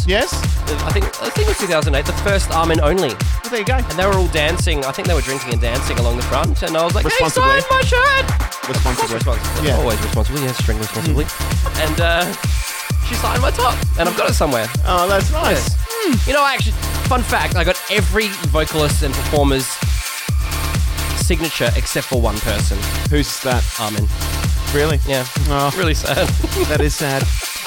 Yes? 0.08 0.34
I 0.84 0.92
think 0.92 1.06
I 1.22 1.30
think 1.30 1.48
it 1.48 1.54
was 1.54 1.60
2008. 1.60 2.06
The 2.06 2.14
first 2.24 2.52
Armin 2.52 2.82
only, 2.82 3.10
Well, 3.10 3.50
there 3.52 3.60
you 3.60 3.66
go. 3.66 3.76
And 3.76 3.86
they 4.00 4.06
were 4.06 4.14
all 4.16 4.28
dancing. 4.30 4.84
I 4.86 4.92
think 4.92 5.08
they 5.08 5.14
were 5.14 5.22
drinking 5.22 5.54
and 5.54 5.62
dancing 5.62 6.00
along 6.00 6.18
the 6.18 6.24
front. 6.24 6.64
And 6.64 6.76
I 6.76 6.84
was 6.84 6.96
like, 6.96 7.06
"Hey, 7.06 7.30
sign 7.30 7.62
my 7.70 7.82
shirt." 7.86 8.26
Responsibly. 8.68 9.16
Responsibly. 9.16 9.68
Yeah. 9.68 9.78
Always 9.78 10.02
responsibly. 10.02 10.42
Yes, 10.42 10.58
drink 10.64 10.82
responsibly. 10.82 11.26
Mm. 11.26 11.86
and 11.86 12.02
uh, 12.02 12.26
she 13.06 13.16
signed 13.16 13.42
my 13.42 13.52
top, 13.52 13.78
and 14.00 14.10
I've 14.10 14.18
got 14.18 14.30
it 14.30 14.34
somewhere. 14.34 14.68
Oh, 14.86 15.08
that's 15.08 15.32
nice. 15.32 15.78
Yes. 16.08 16.28
You 16.28 16.34
know, 16.34 16.44
I 16.44 16.54
actually, 16.54 16.74
fun 17.08 17.22
fact: 17.22 17.56
I 17.56 17.64
got 17.64 17.80
every 17.92 18.30
vocalist 18.50 19.04
and 19.04 19.14
performer's 19.14 19.68
signature 21.24 21.72
except 21.76 22.08
for 22.08 22.20
one 22.20 22.38
person, 22.40 22.78
Who's 23.10 23.42
that? 23.44 23.64
Armin. 23.80 24.08
Really? 24.74 25.00
Yeah, 25.08 25.26
Oh, 25.50 25.72
really 25.78 25.94
sad. 25.94 26.28
that 26.68 26.82
is 26.82 26.96
sad. 26.96 27.22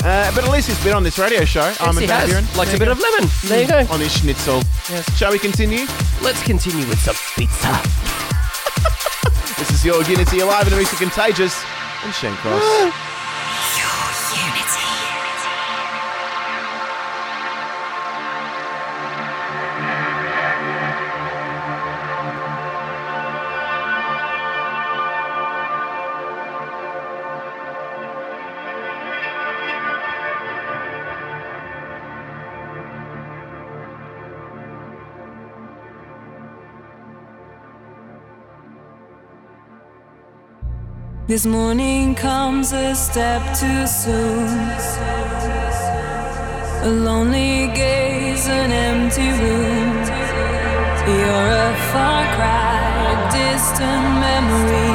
Uh, 0.05 0.35
but 0.35 0.45
at 0.45 0.51
least 0.51 0.69
he's 0.69 0.83
been 0.85 0.93
on 0.95 1.03
this 1.05 1.19
radio 1.19 1.45
show. 1.45 1.61
yes, 1.61 1.81
Armin 1.81 2.03
he 2.03 2.07
van 2.07 2.29
Buuren. 2.29 2.43
has. 2.45 2.57
Likes 2.59 2.75
a 2.75 2.79
bit 2.79 2.89
of 2.89 2.99
lemon. 2.99 3.31
There 3.45 3.63
you 3.63 3.69
go. 3.69 3.87
On 3.93 4.01
his 4.01 4.13
schnitzel. 4.13 4.61
Yes. 4.91 5.17
Shall 5.17 5.31
we 5.33 5.39
continue? 5.39 5.87
Let's 6.21 6.43
continue 6.43 6.87
with 6.87 6.99
some 7.01 7.17
pizza. 7.37 7.81
This 9.59 9.71
is 9.71 9.85
your 9.87 10.03
Unity 10.05 10.41
Alive 10.41 10.67
and 10.67 10.77
Music 10.77 10.99
Contagious. 10.99 11.65
And 12.05 12.13
Shane 12.15 12.37
This 41.29 41.45
morning 41.45 42.15
comes 42.15 42.73
a 42.73 42.95
step 42.95 43.43
too 43.59 43.85
soon. 43.89 44.47
A 46.85 46.89
lonely 46.89 47.67
gaze, 47.75 48.47
an 48.47 48.71
empty 48.71 49.31
room. 49.35 50.07
You're 51.19 51.51
a 51.67 51.75
far 51.91 52.23
cry, 52.37 52.79
a 53.11 53.17
distant 53.35 54.07
memory. 54.23 54.95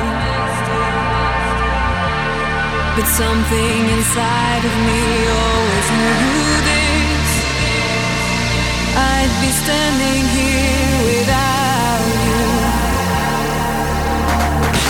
But 2.95 3.07
something 3.11 3.81
inside 3.97 4.63
of 4.63 4.75
me 4.87 5.01
always 5.43 5.87
knew 5.99 6.47
this. 6.71 7.31
I'd 8.95 9.33
be 9.43 9.51
standing 9.51 10.23
here 10.37 10.95
without 11.11 11.50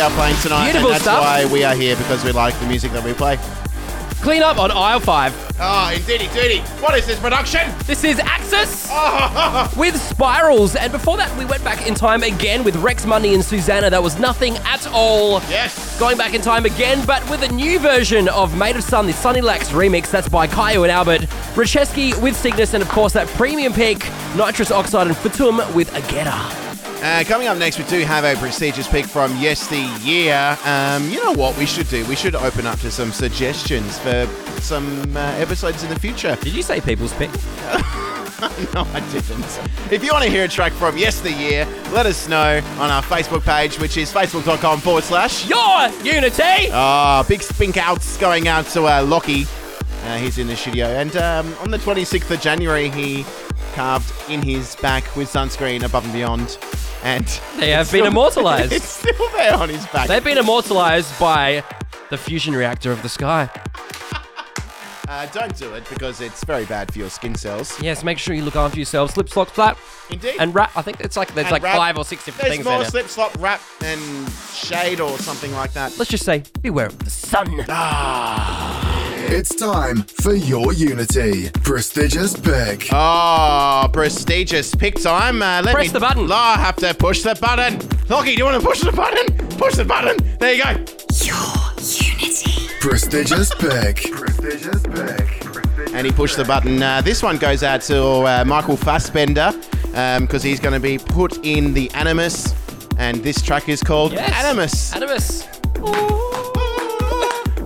we 0.00 0.06
are 0.06 0.10
playing 0.12 0.36
tonight. 0.36 0.64
Beautiful 0.64 0.88
and 0.88 0.94
that's 0.94 1.02
stuff. 1.02 1.20
why 1.20 1.44
we 1.52 1.62
are 1.62 1.74
here 1.74 1.94
because 1.94 2.24
we 2.24 2.32
like 2.32 2.58
the 2.58 2.66
music 2.66 2.90
that 2.92 3.04
we 3.04 3.12
play. 3.12 3.36
Clean 4.22 4.42
up 4.42 4.58
on 4.58 4.70
aisle 4.70 4.98
five. 4.98 5.34
Ah, 5.60 5.90
oh, 5.90 5.94
indeedy 5.94 6.26
duty. 6.28 6.60
What 6.80 6.96
is 6.96 7.06
this 7.06 7.20
production? 7.20 7.70
This 7.84 8.02
is 8.02 8.18
Axis 8.18 8.88
ah. 8.90 9.70
with 9.76 10.00
Spirals. 10.00 10.74
And 10.74 10.90
before 10.90 11.18
that, 11.18 11.36
we 11.36 11.44
went 11.44 11.62
back 11.64 11.86
in 11.86 11.94
time 11.94 12.22
again 12.22 12.64
with 12.64 12.76
Rex 12.76 13.04
Mundi 13.04 13.34
and 13.34 13.44
Susana. 13.44 13.90
That 13.90 14.02
was 14.02 14.18
nothing 14.18 14.56
at 14.58 14.86
all. 14.86 15.42
Yes. 15.50 16.00
Going 16.00 16.16
back 16.16 16.32
in 16.32 16.40
time 16.40 16.64
again, 16.64 17.04
but 17.06 17.28
with 17.28 17.42
a 17.42 17.52
new 17.52 17.78
version 17.78 18.26
of 18.30 18.56
Made 18.56 18.76
of 18.76 18.84
Sun, 18.84 19.06
the 19.06 19.12
Sunny 19.12 19.42
Lax 19.42 19.68
remix. 19.68 20.10
That's 20.10 20.30
by 20.30 20.46
Kyau 20.46 20.82
and 20.82 20.90
Albert. 20.90 21.22
Wrechiski 21.54 22.18
with 22.22 22.34
Signus, 22.34 22.72
and 22.72 22.82
of 22.82 22.88
course, 22.88 23.12
that 23.12 23.28
premium 23.28 23.74
pick, 23.74 23.98
Nitrous 24.34 24.70
Oxide 24.70 25.08
and 25.08 25.16
Fatum 25.16 25.74
with 25.74 25.90
Agera. 25.90 26.69
Uh, 27.02 27.24
coming 27.24 27.48
up 27.48 27.56
next, 27.56 27.78
we 27.78 27.84
do 27.84 28.00
have 28.04 28.24
a 28.24 28.36
prestigious 28.38 28.86
pick 28.86 29.06
from 29.06 29.34
yesteryear. 29.38 30.58
Um, 30.66 31.08
you 31.08 31.22
know 31.24 31.32
what 31.32 31.56
we 31.56 31.64
should 31.64 31.88
do? 31.88 32.04
We 32.06 32.14
should 32.14 32.34
open 32.34 32.66
up 32.66 32.78
to 32.80 32.90
some 32.90 33.10
suggestions 33.10 33.98
for 33.98 34.26
some 34.60 35.16
uh, 35.16 35.20
episodes 35.38 35.82
in 35.82 35.88
the 35.88 35.98
future. 35.98 36.36
Did 36.42 36.52
you 36.54 36.62
say 36.62 36.80
people's 36.80 37.14
pick? 37.14 37.30
No, 38.74 38.84
I 38.94 39.00
didn't. 39.12 39.60
If 39.92 40.02
you 40.02 40.12
want 40.12 40.24
to 40.24 40.30
hear 40.30 40.44
a 40.44 40.48
track 40.48 40.72
from 40.72 40.96
yesteryear, 40.96 41.66
let 41.92 42.06
us 42.06 42.26
know 42.26 42.62
on 42.78 42.90
our 42.90 43.02
Facebook 43.02 43.42
page, 43.42 43.78
which 43.78 43.98
is 43.98 44.10
facebook.com 44.10 44.80
forward 44.80 45.04
slash. 45.04 45.46
Your 45.46 45.88
Unity! 46.02 46.70
Ah, 46.72 47.22
big 47.28 47.42
spink 47.42 47.76
outs 47.76 48.16
going 48.16 48.48
out 48.48 48.64
to 48.68 48.84
uh, 48.84 49.02
Lockie. 49.02 49.44
Uh, 50.04 50.16
he's 50.16 50.38
in 50.38 50.46
the 50.46 50.56
studio. 50.56 50.86
And 50.86 51.14
um, 51.16 51.54
on 51.60 51.70
the 51.70 51.76
26th 51.76 52.30
of 52.30 52.40
January, 52.40 52.88
he 52.88 53.26
carved 53.74 54.10
in 54.30 54.40
his 54.40 54.74
back 54.76 55.04
with 55.16 55.30
sunscreen 55.30 55.82
above 55.84 56.04
and 56.04 56.12
beyond. 56.14 56.56
And 57.02 57.24
They 57.58 57.70
have 57.70 57.82
it's 57.82 57.92
been 57.92 58.00
still- 58.00 58.06
immortalized. 58.06 58.72
It's 58.80 58.84
still 58.84 59.28
there 59.32 59.54
on 59.54 59.68
his 59.68 59.86
back. 59.86 60.08
They've 60.08 60.22
been 60.24 60.38
immortalized 60.38 61.18
by 61.18 61.64
the 62.10 62.18
fusion 62.18 62.54
reactor 62.54 62.92
of 62.92 63.02
the 63.02 63.08
sky. 63.08 63.48
Uh, 65.10 65.26
don't 65.32 65.56
do 65.56 65.74
it 65.74 65.82
because 65.90 66.20
it's 66.20 66.44
very 66.44 66.64
bad 66.66 66.92
for 66.92 67.00
your 67.00 67.10
skin 67.10 67.34
cells. 67.34 67.76
Yes, 67.82 68.04
make 68.04 68.16
sure 68.16 68.32
you 68.32 68.44
look 68.44 68.54
after 68.54 68.78
yourself. 68.78 69.10
Slip, 69.10 69.28
slop, 69.28 69.48
flap, 69.48 69.76
Indeed. 70.08 70.36
and 70.38 70.54
wrap. 70.54 70.70
I 70.76 70.82
think 70.82 71.00
it's 71.00 71.16
like 71.16 71.34
there's 71.34 71.46
And 71.46 71.52
like 71.52 71.64
wrap. 71.64 71.76
five 71.76 71.98
or 71.98 72.04
six 72.04 72.24
different 72.24 72.42
There's 72.46 72.54
things 72.58 72.64
more 72.64 72.74
there. 72.74 72.84
now. 72.84 72.90
slip, 72.90 73.08
slop, 73.08 73.36
wrap, 73.40 73.60
and 73.82 74.30
shade 74.54 75.00
or 75.00 75.18
something 75.18 75.50
like 75.52 75.72
that. 75.72 75.98
Let's 75.98 76.12
just 76.12 76.24
say, 76.24 76.44
beware 76.62 76.86
of 76.86 76.98
the 77.00 77.10
sun. 77.10 77.64
Ah 77.68 79.26
It's 79.32 79.52
time 79.56 80.02
for 80.04 80.32
your 80.32 80.72
Unity. 80.74 81.50
Prestigious 81.64 82.36
pick. 82.38 82.86
Oh, 82.92 83.88
prestigious 83.92 84.72
pick 84.76 84.94
time. 85.02 85.42
Uh, 85.42 85.60
let 85.64 85.74
Press 85.74 85.88
me 85.88 85.92
the 85.92 85.98
button. 86.00 86.30
I 86.30 86.54
have 86.56 86.76
to 86.76 86.94
push 86.94 87.22
the 87.22 87.34
button. 87.34 87.80
Lockie, 88.08 88.36
do 88.36 88.38
you 88.38 88.44
want 88.44 88.62
to 88.62 88.66
push 88.66 88.80
the 88.80 88.92
button? 88.92 89.26
Push 89.58 89.74
the 89.74 89.84
button. 89.84 90.16
There 90.38 90.54
you 90.54 90.62
go. 90.62 90.70
Your 91.24 91.36
unity. 91.80 92.09
Prestigious 92.80 93.54
pick. 93.56 94.10
Prestigious 94.10 94.82
pick. 94.82 95.94
And 95.94 96.06
he 96.06 96.12
pushed 96.12 96.36
the 96.36 96.44
button. 96.44 96.82
Uh, 96.82 97.00
this 97.02 97.22
one 97.22 97.36
goes 97.36 97.62
out 97.62 97.82
to 97.82 98.02
uh, 98.02 98.44
Michael 98.46 98.76
Fassbender 98.76 99.52
because 100.20 100.42
he's 100.42 100.60
going 100.60 100.72
to 100.74 100.80
be 100.80 100.96
put 100.98 101.44
in 101.44 101.74
the 101.74 101.90
Animus. 101.92 102.54
And 102.98 103.22
this 103.22 103.40
track 103.42 103.68
is 103.68 103.82
called 103.82 104.12
Yes. 104.12 104.44
Animus. 104.44 104.94
Animus. 104.94 105.46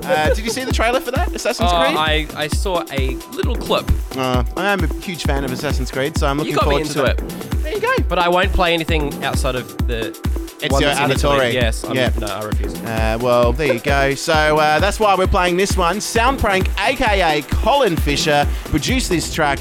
Uh, 0.07 0.35
did 0.35 0.45
you 0.45 0.51
see 0.51 0.65
the 0.65 0.73
trailer 0.73 1.01
for 1.01 1.11
that, 1.12 1.35
Assassin's 1.35 1.70
Oh, 1.73 1.81
Creed? 1.81 1.97
I, 1.97 2.27
I 2.43 2.47
saw 2.49 2.85
a 2.93 3.15
little 3.32 3.57
clip, 3.57 3.91
Uh, 4.15 4.45
I 4.55 4.66
am 4.70 4.85
a 4.85 4.86
huge 5.01 5.23
fan 5.23 5.45
of 5.45 5.51
Assassin's 5.51 5.91
Creed, 5.91 6.19
so 6.19 6.27
I'm 6.27 6.36
looking 6.36 6.51
You 6.53 6.59
got 6.59 6.69
me 6.69 6.85
forward 6.85 7.16
to 7.16 7.24
it. 7.24 7.27
that. 7.27 7.62
There 7.62 7.73
you 7.73 7.81
go. 7.81 7.91
but 8.07 8.19
I 8.19 8.28
won't 8.28 8.53
play 8.53 8.74
anything 8.74 9.24
outside 9.24 9.55
of 9.55 9.66
the. 9.86 10.11
One 10.68 10.82
Ezio 10.82 10.94
that's. 11.09 11.22
Auditore. 11.22 11.52
Yes, 11.52 11.85
I'm, 11.85 11.94
Yeah. 11.97 12.10
no, 12.18 12.26
I 12.26 12.44
refuse. 12.44 12.74
Uh, 12.82 13.18
well, 13.20 13.52
there 13.52 13.74
you 13.74 13.81
go. 13.81 14.14
So 14.14 14.32
uh, 14.32 14.78
that's 14.81 14.98
why 15.01 15.14
we're 15.14 15.26
playing 15.26 15.56
this 15.56 15.76
one. 15.76 15.97
Soundprank, 15.98 16.68
aka 16.81 17.43
Colin 17.43 17.97
Fisher, 17.97 18.47
produced 18.66 19.09
this 19.10 19.32
track 19.35 19.60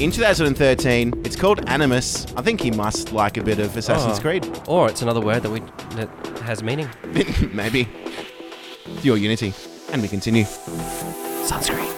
in 0.00 0.10
2013. 0.10 1.12
It's 1.24 1.36
called 1.36 1.68
Animus. 1.68 2.26
I 2.36 2.42
think 2.42 2.60
he 2.60 2.70
must 2.70 3.12
like 3.12 3.36
a 3.36 3.42
bit 3.44 3.58
of 3.58 3.76
Assassin's 3.76 4.18
Oh. 4.18 4.22
Creed. 4.22 4.60
Or 4.66 4.88
it's 4.88 5.02
another 5.02 5.20
word 5.20 5.42
that 5.42 5.50
we 5.50 5.60
that 5.96 6.08
has 6.42 6.62
meaning. 6.62 6.88
Maybe. 7.52 7.88
Your 9.02 9.16
Unity. 9.16 9.52
And 9.92 10.02
we 10.02 10.08
continue. 10.08 10.44
Sunscreen. 11.44 11.88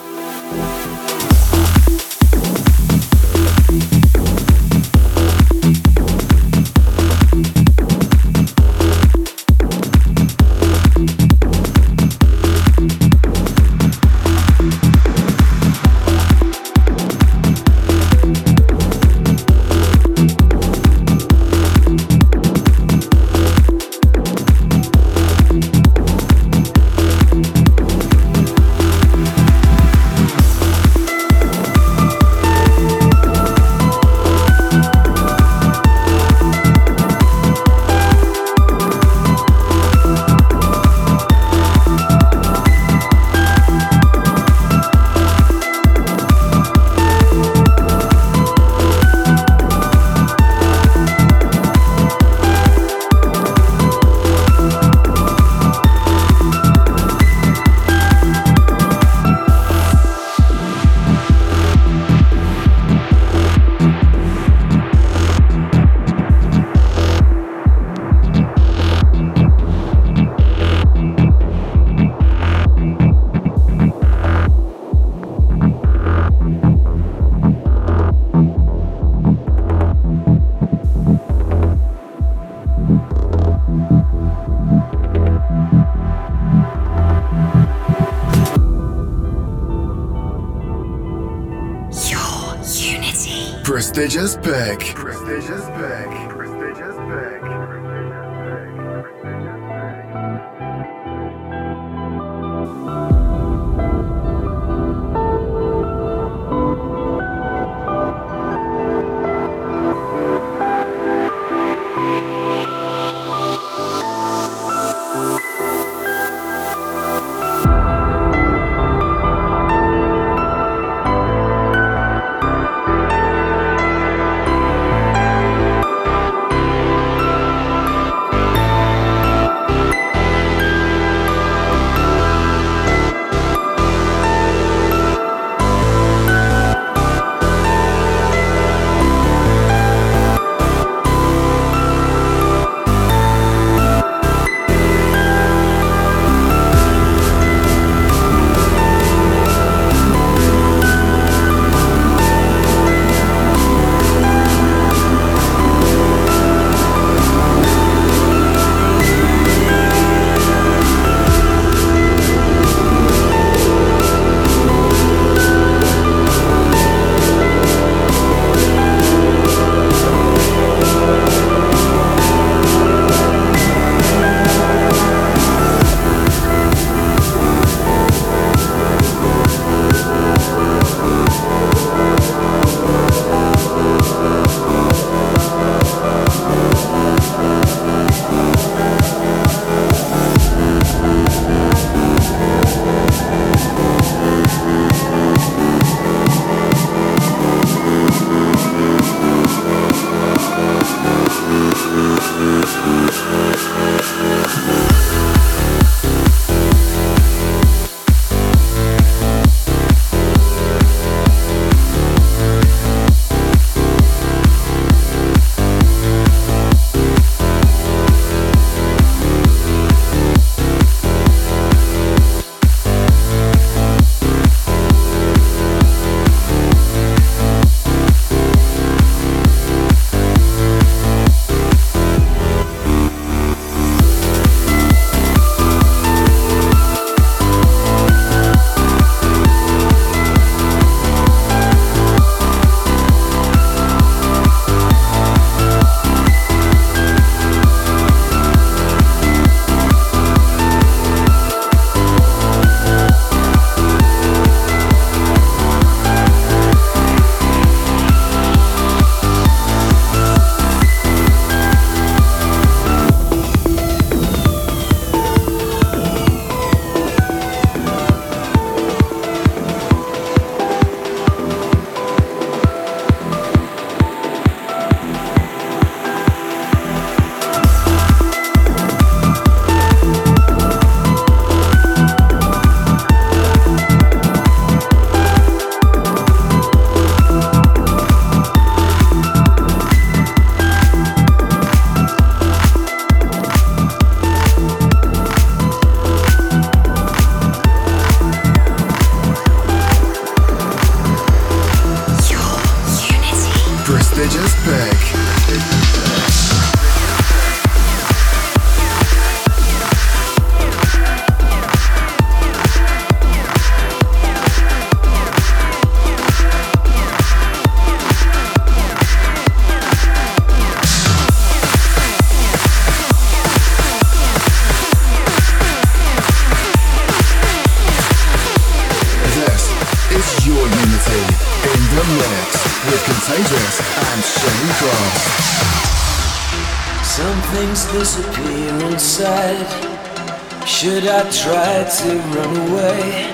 Tried 341.42 341.90
to 341.90 342.10
run 342.36 342.56
away. 342.68 343.32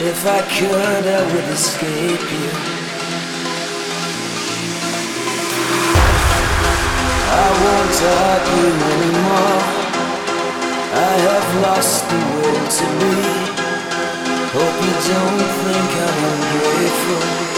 If 0.00 0.26
I 0.26 0.40
could, 0.56 1.04
I 1.06 1.20
would 1.30 1.48
escape 1.52 2.26
you. 2.36 2.50
I 7.44 7.48
won't 7.62 7.98
hurt 8.06 8.44
you 8.56 8.68
anymore. 8.94 9.60
I 11.06 11.12
have 11.28 11.48
lost 11.66 12.08
the 12.08 12.20
will 12.34 12.64
to 12.78 12.86
be. 12.98 13.16
Hope 14.56 14.78
you 14.86 14.94
don't 15.10 15.48
think 15.62 15.90
I'm 16.04 16.20
ungrateful. 16.32 17.57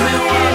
Me 0.00 0.47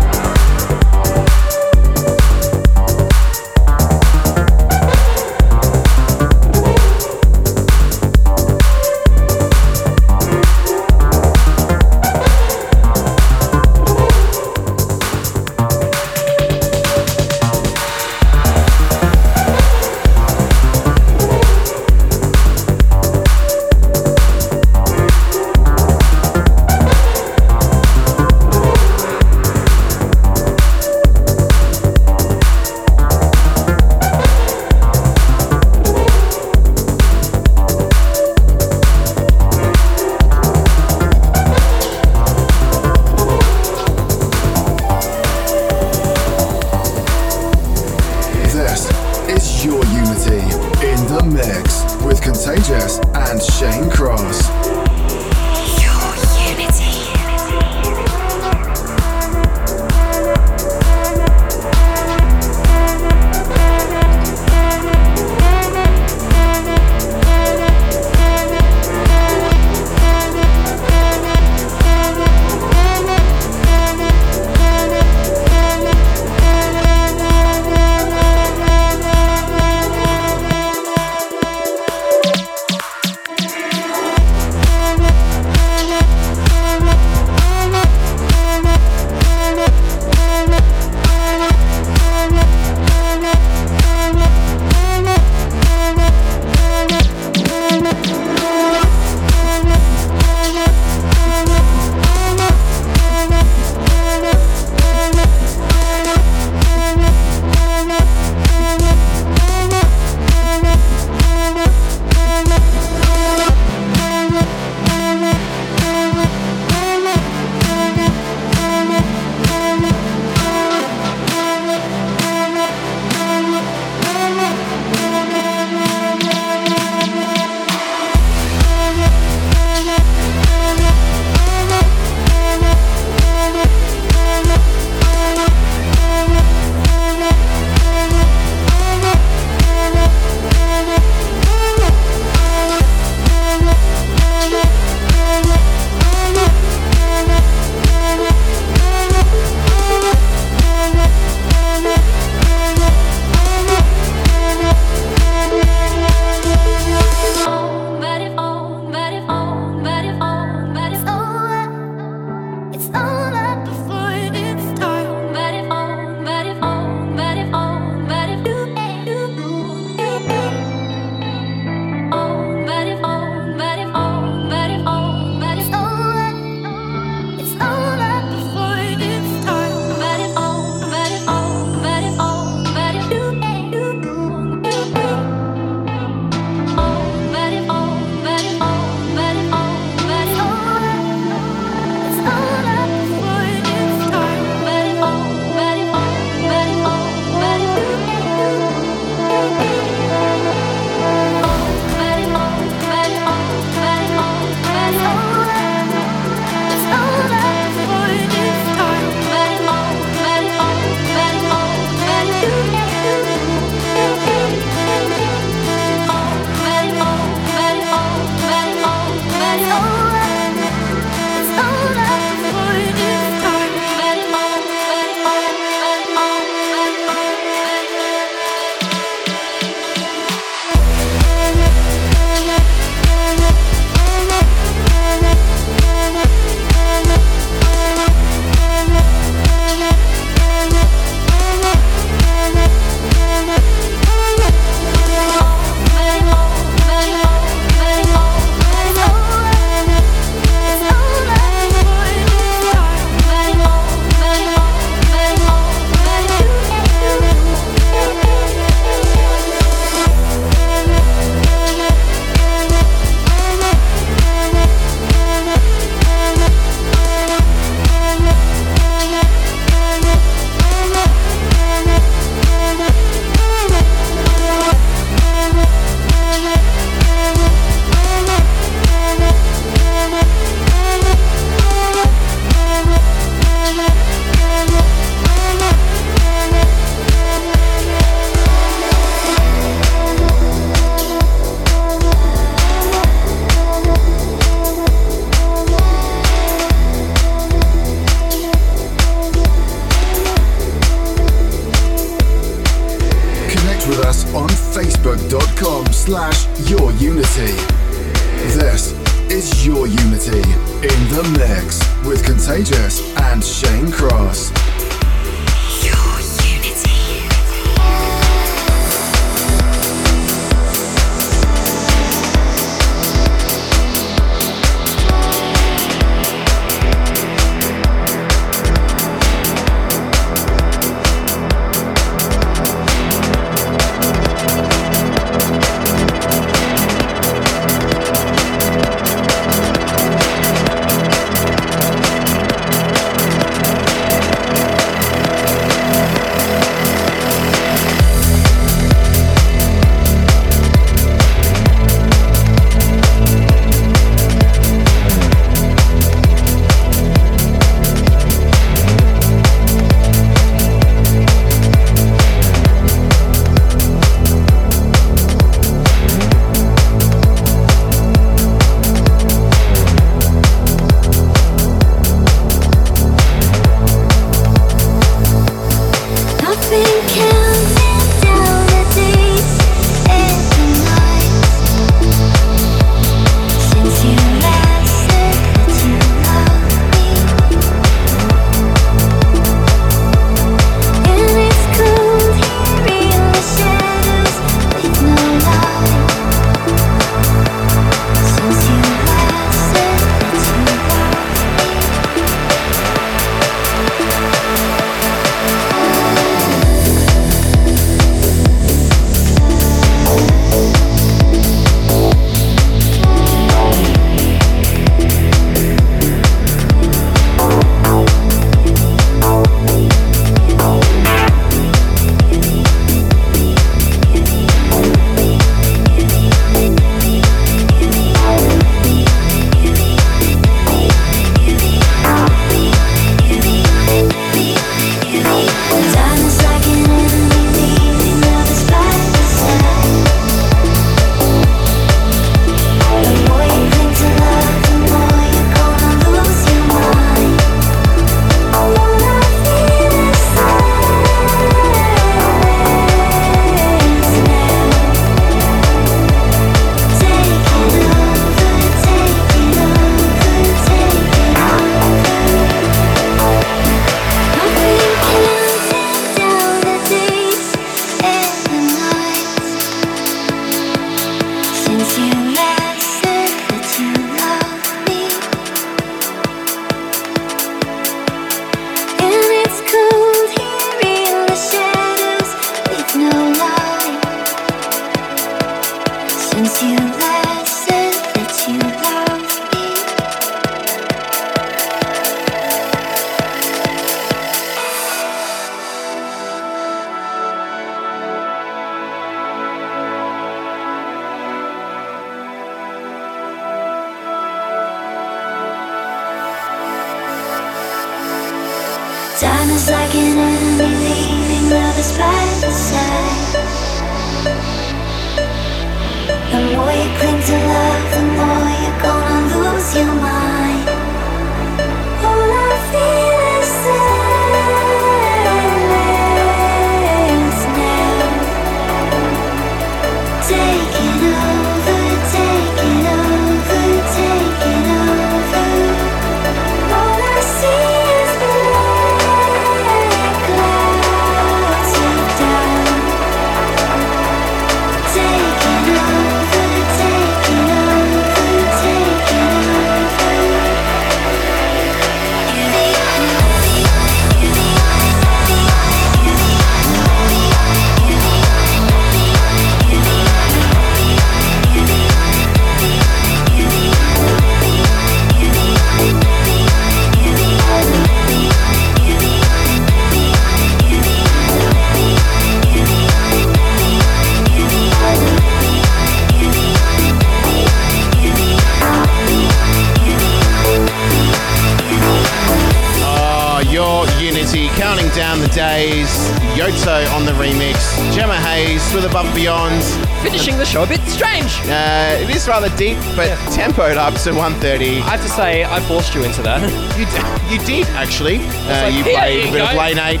deep, 592.56 592.76
but 592.96 593.08
tempoed 593.34 593.76
up 593.76 593.94
to 594.02 594.12
130. 594.12 594.78
I 594.78 594.96
have 594.96 595.02
to 595.02 595.08
say, 595.08 595.44
I 595.44 595.60
forced 595.60 595.94
you 595.94 596.04
into 596.04 596.22
that. 596.22 596.40
You, 596.74 596.86
d- 596.86 597.32
you 597.34 597.46
did 597.46 597.66
actually. 597.74 598.16
Uh, 598.18 598.64
like, 598.64 598.74
you 598.74 598.82
here 598.82 598.94
played 598.98 599.22
you 599.24 599.28
a 599.28 599.32
bit 599.32 599.40
of 599.42 599.50
go. 599.52 599.58
Lane 599.58 599.78
8, 599.78 600.00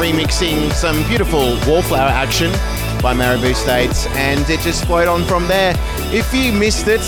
remixing 0.00 0.72
some 0.72 1.02
beautiful 1.08 1.56
wallflower 1.66 2.08
action. 2.08 2.50
by 3.02 3.12
Maribou 3.14 3.54
States, 3.54 4.06
and 4.16 4.40
it 4.48 4.60
just 4.60 4.86
flowed 4.86 5.06
on 5.08 5.22
from 5.24 5.46
there. 5.46 5.74
If 6.12 6.32
you 6.34 6.52
missed 6.52 6.88
it, 6.88 7.02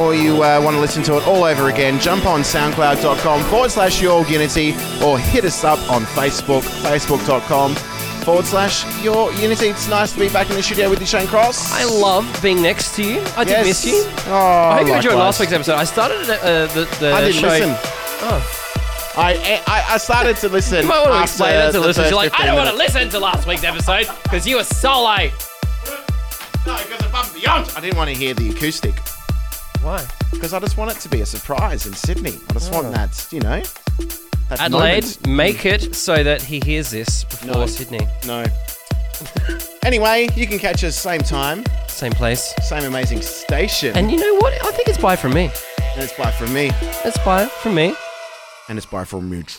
or 0.00 0.14
you 0.14 0.42
uh, 0.42 0.60
want 0.62 0.74
to 0.74 0.80
listen 0.80 1.02
to 1.04 1.16
it 1.18 1.26
all 1.26 1.44
over 1.44 1.68
again, 1.68 2.00
jump 2.00 2.24
on 2.26 2.40
soundcloud.com 2.40 3.44
forward 3.44 3.70
slash 3.70 4.00
your 4.00 4.26
unity, 4.26 4.72
or 5.04 5.18
hit 5.18 5.44
us 5.44 5.62
up 5.64 5.78
on 5.90 6.02
Facebook, 6.04 6.62
facebook.com 6.82 7.74
forward 8.26 8.44
slash 8.44 8.84
your 9.04 9.32
unity. 9.34 9.68
It's 9.68 9.88
nice 9.88 10.12
to 10.12 10.18
be 10.18 10.28
back 10.28 10.50
in 10.50 10.56
the 10.56 10.62
studio 10.62 10.90
with 10.90 10.98
you, 11.00 11.06
Shane 11.06 11.28
Cross. 11.28 11.72
I 11.72 11.84
love 11.84 12.26
being 12.42 12.60
next 12.60 12.96
to 12.96 13.02
you. 13.04 13.20
I 13.36 13.44
did 13.44 13.52
Yes. 13.52 13.66
miss 13.66 13.86
you. 13.86 14.02
Oh, 14.26 14.34
I 14.34 14.78
hope 14.78 14.88
you 14.88 14.94
enjoyed 14.94 15.14
last 15.14 15.38
week's 15.38 15.52
episode. 15.52 15.76
I 15.76 15.84
started 15.84 16.28
uh, 16.28 16.66
the, 16.74 16.88
the 16.98 17.12
I 17.12 17.20
didn't 17.20 17.36
show. 17.40 17.46
listen. 17.46 17.70
Oh. 18.28 18.62
I, 19.16 19.62
I 19.66 19.94
I 19.94 19.98
started 19.98 20.36
to 20.38 20.48
listen. 20.48 20.82
You 20.82 20.88
might 20.88 21.02
want 21.06 21.14
to 21.14 21.22
explain 21.22 21.52
that 21.52 21.66
to 21.72 21.78
the 21.80 21.86
listeners. 21.86 22.10
You're 22.10 22.16
like, 22.16 22.38
I 22.38 22.46
don't 22.46 22.56
want 22.56 22.68
to 22.68 22.76
listen 22.76 23.08
to 23.10 23.18
last 23.20 23.46
week's 23.46 23.62
episode 23.64 24.06
because 24.24 24.44
you 24.46 24.56
were 24.56 24.64
solo. 24.64 25.16
No, 26.66 26.76
because 26.76 27.06
above 27.06 27.32
and 27.32 27.40
beyond. 27.40 27.72
I 27.76 27.80
didn't 27.80 27.96
want 27.96 28.10
to 28.10 28.16
hear 28.16 28.34
the 28.34 28.50
acoustic 28.50 28.98
Why? 29.82 30.04
because 30.32 30.52
I 30.52 30.58
just 30.58 30.76
want 30.76 30.90
it 30.90 30.98
to 31.00 31.08
be 31.08 31.20
a 31.20 31.26
surprise 31.26 31.86
in 31.86 31.92
Sydney. 31.94 32.34
I 32.50 32.52
just 32.54 32.72
want 32.74 32.92
that, 32.92 33.26
you 33.30 33.38
know. 33.40 33.62
Adelaide, 34.50 35.04
moment. 35.04 35.26
make 35.28 35.64
it 35.64 35.94
so 35.94 36.22
that 36.22 36.42
he 36.42 36.60
hears 36.60 36.90
this 36.90 37.24
No. 37.46 37.66
Sydney. 37.66 38.06
No. 38.26 38.44
anyway, 39.84 40.28
you 40.36 40.46
can 40.46 40.58
catch 40.58 40.84
us 40.84 40.96
same 40.96 41.20
time, 41.20 41.64
Same 41.88 42.12
place. 42.12 42.54
same 42.62 42.84
amazing 42.84 43.22
station. 43.22 43.96
And 43.96 44.10
you 44.10 44.18
know 44.18 44.34
what? 44.36 44.52
I 44.64 44.70
think 44.72 44.88
it's 44.88 44.98
bye 44.98 45.16
from 45.16 45.34
me. 45.34 45.50
And 45.94 46.02
it's 46.02 46.12
bye 46.16 46.30
from 46.32 46.52
me. 46.52 46.70
It's 47.04 47.18
bye 47.24 47.46
from 47.46 47.74
me. 47.74 47.94
And 48.68 48.76
it's 48.78 48.86
bye 48.86 49.04
from 49.04 49.30
Mitch. 49.30 49.58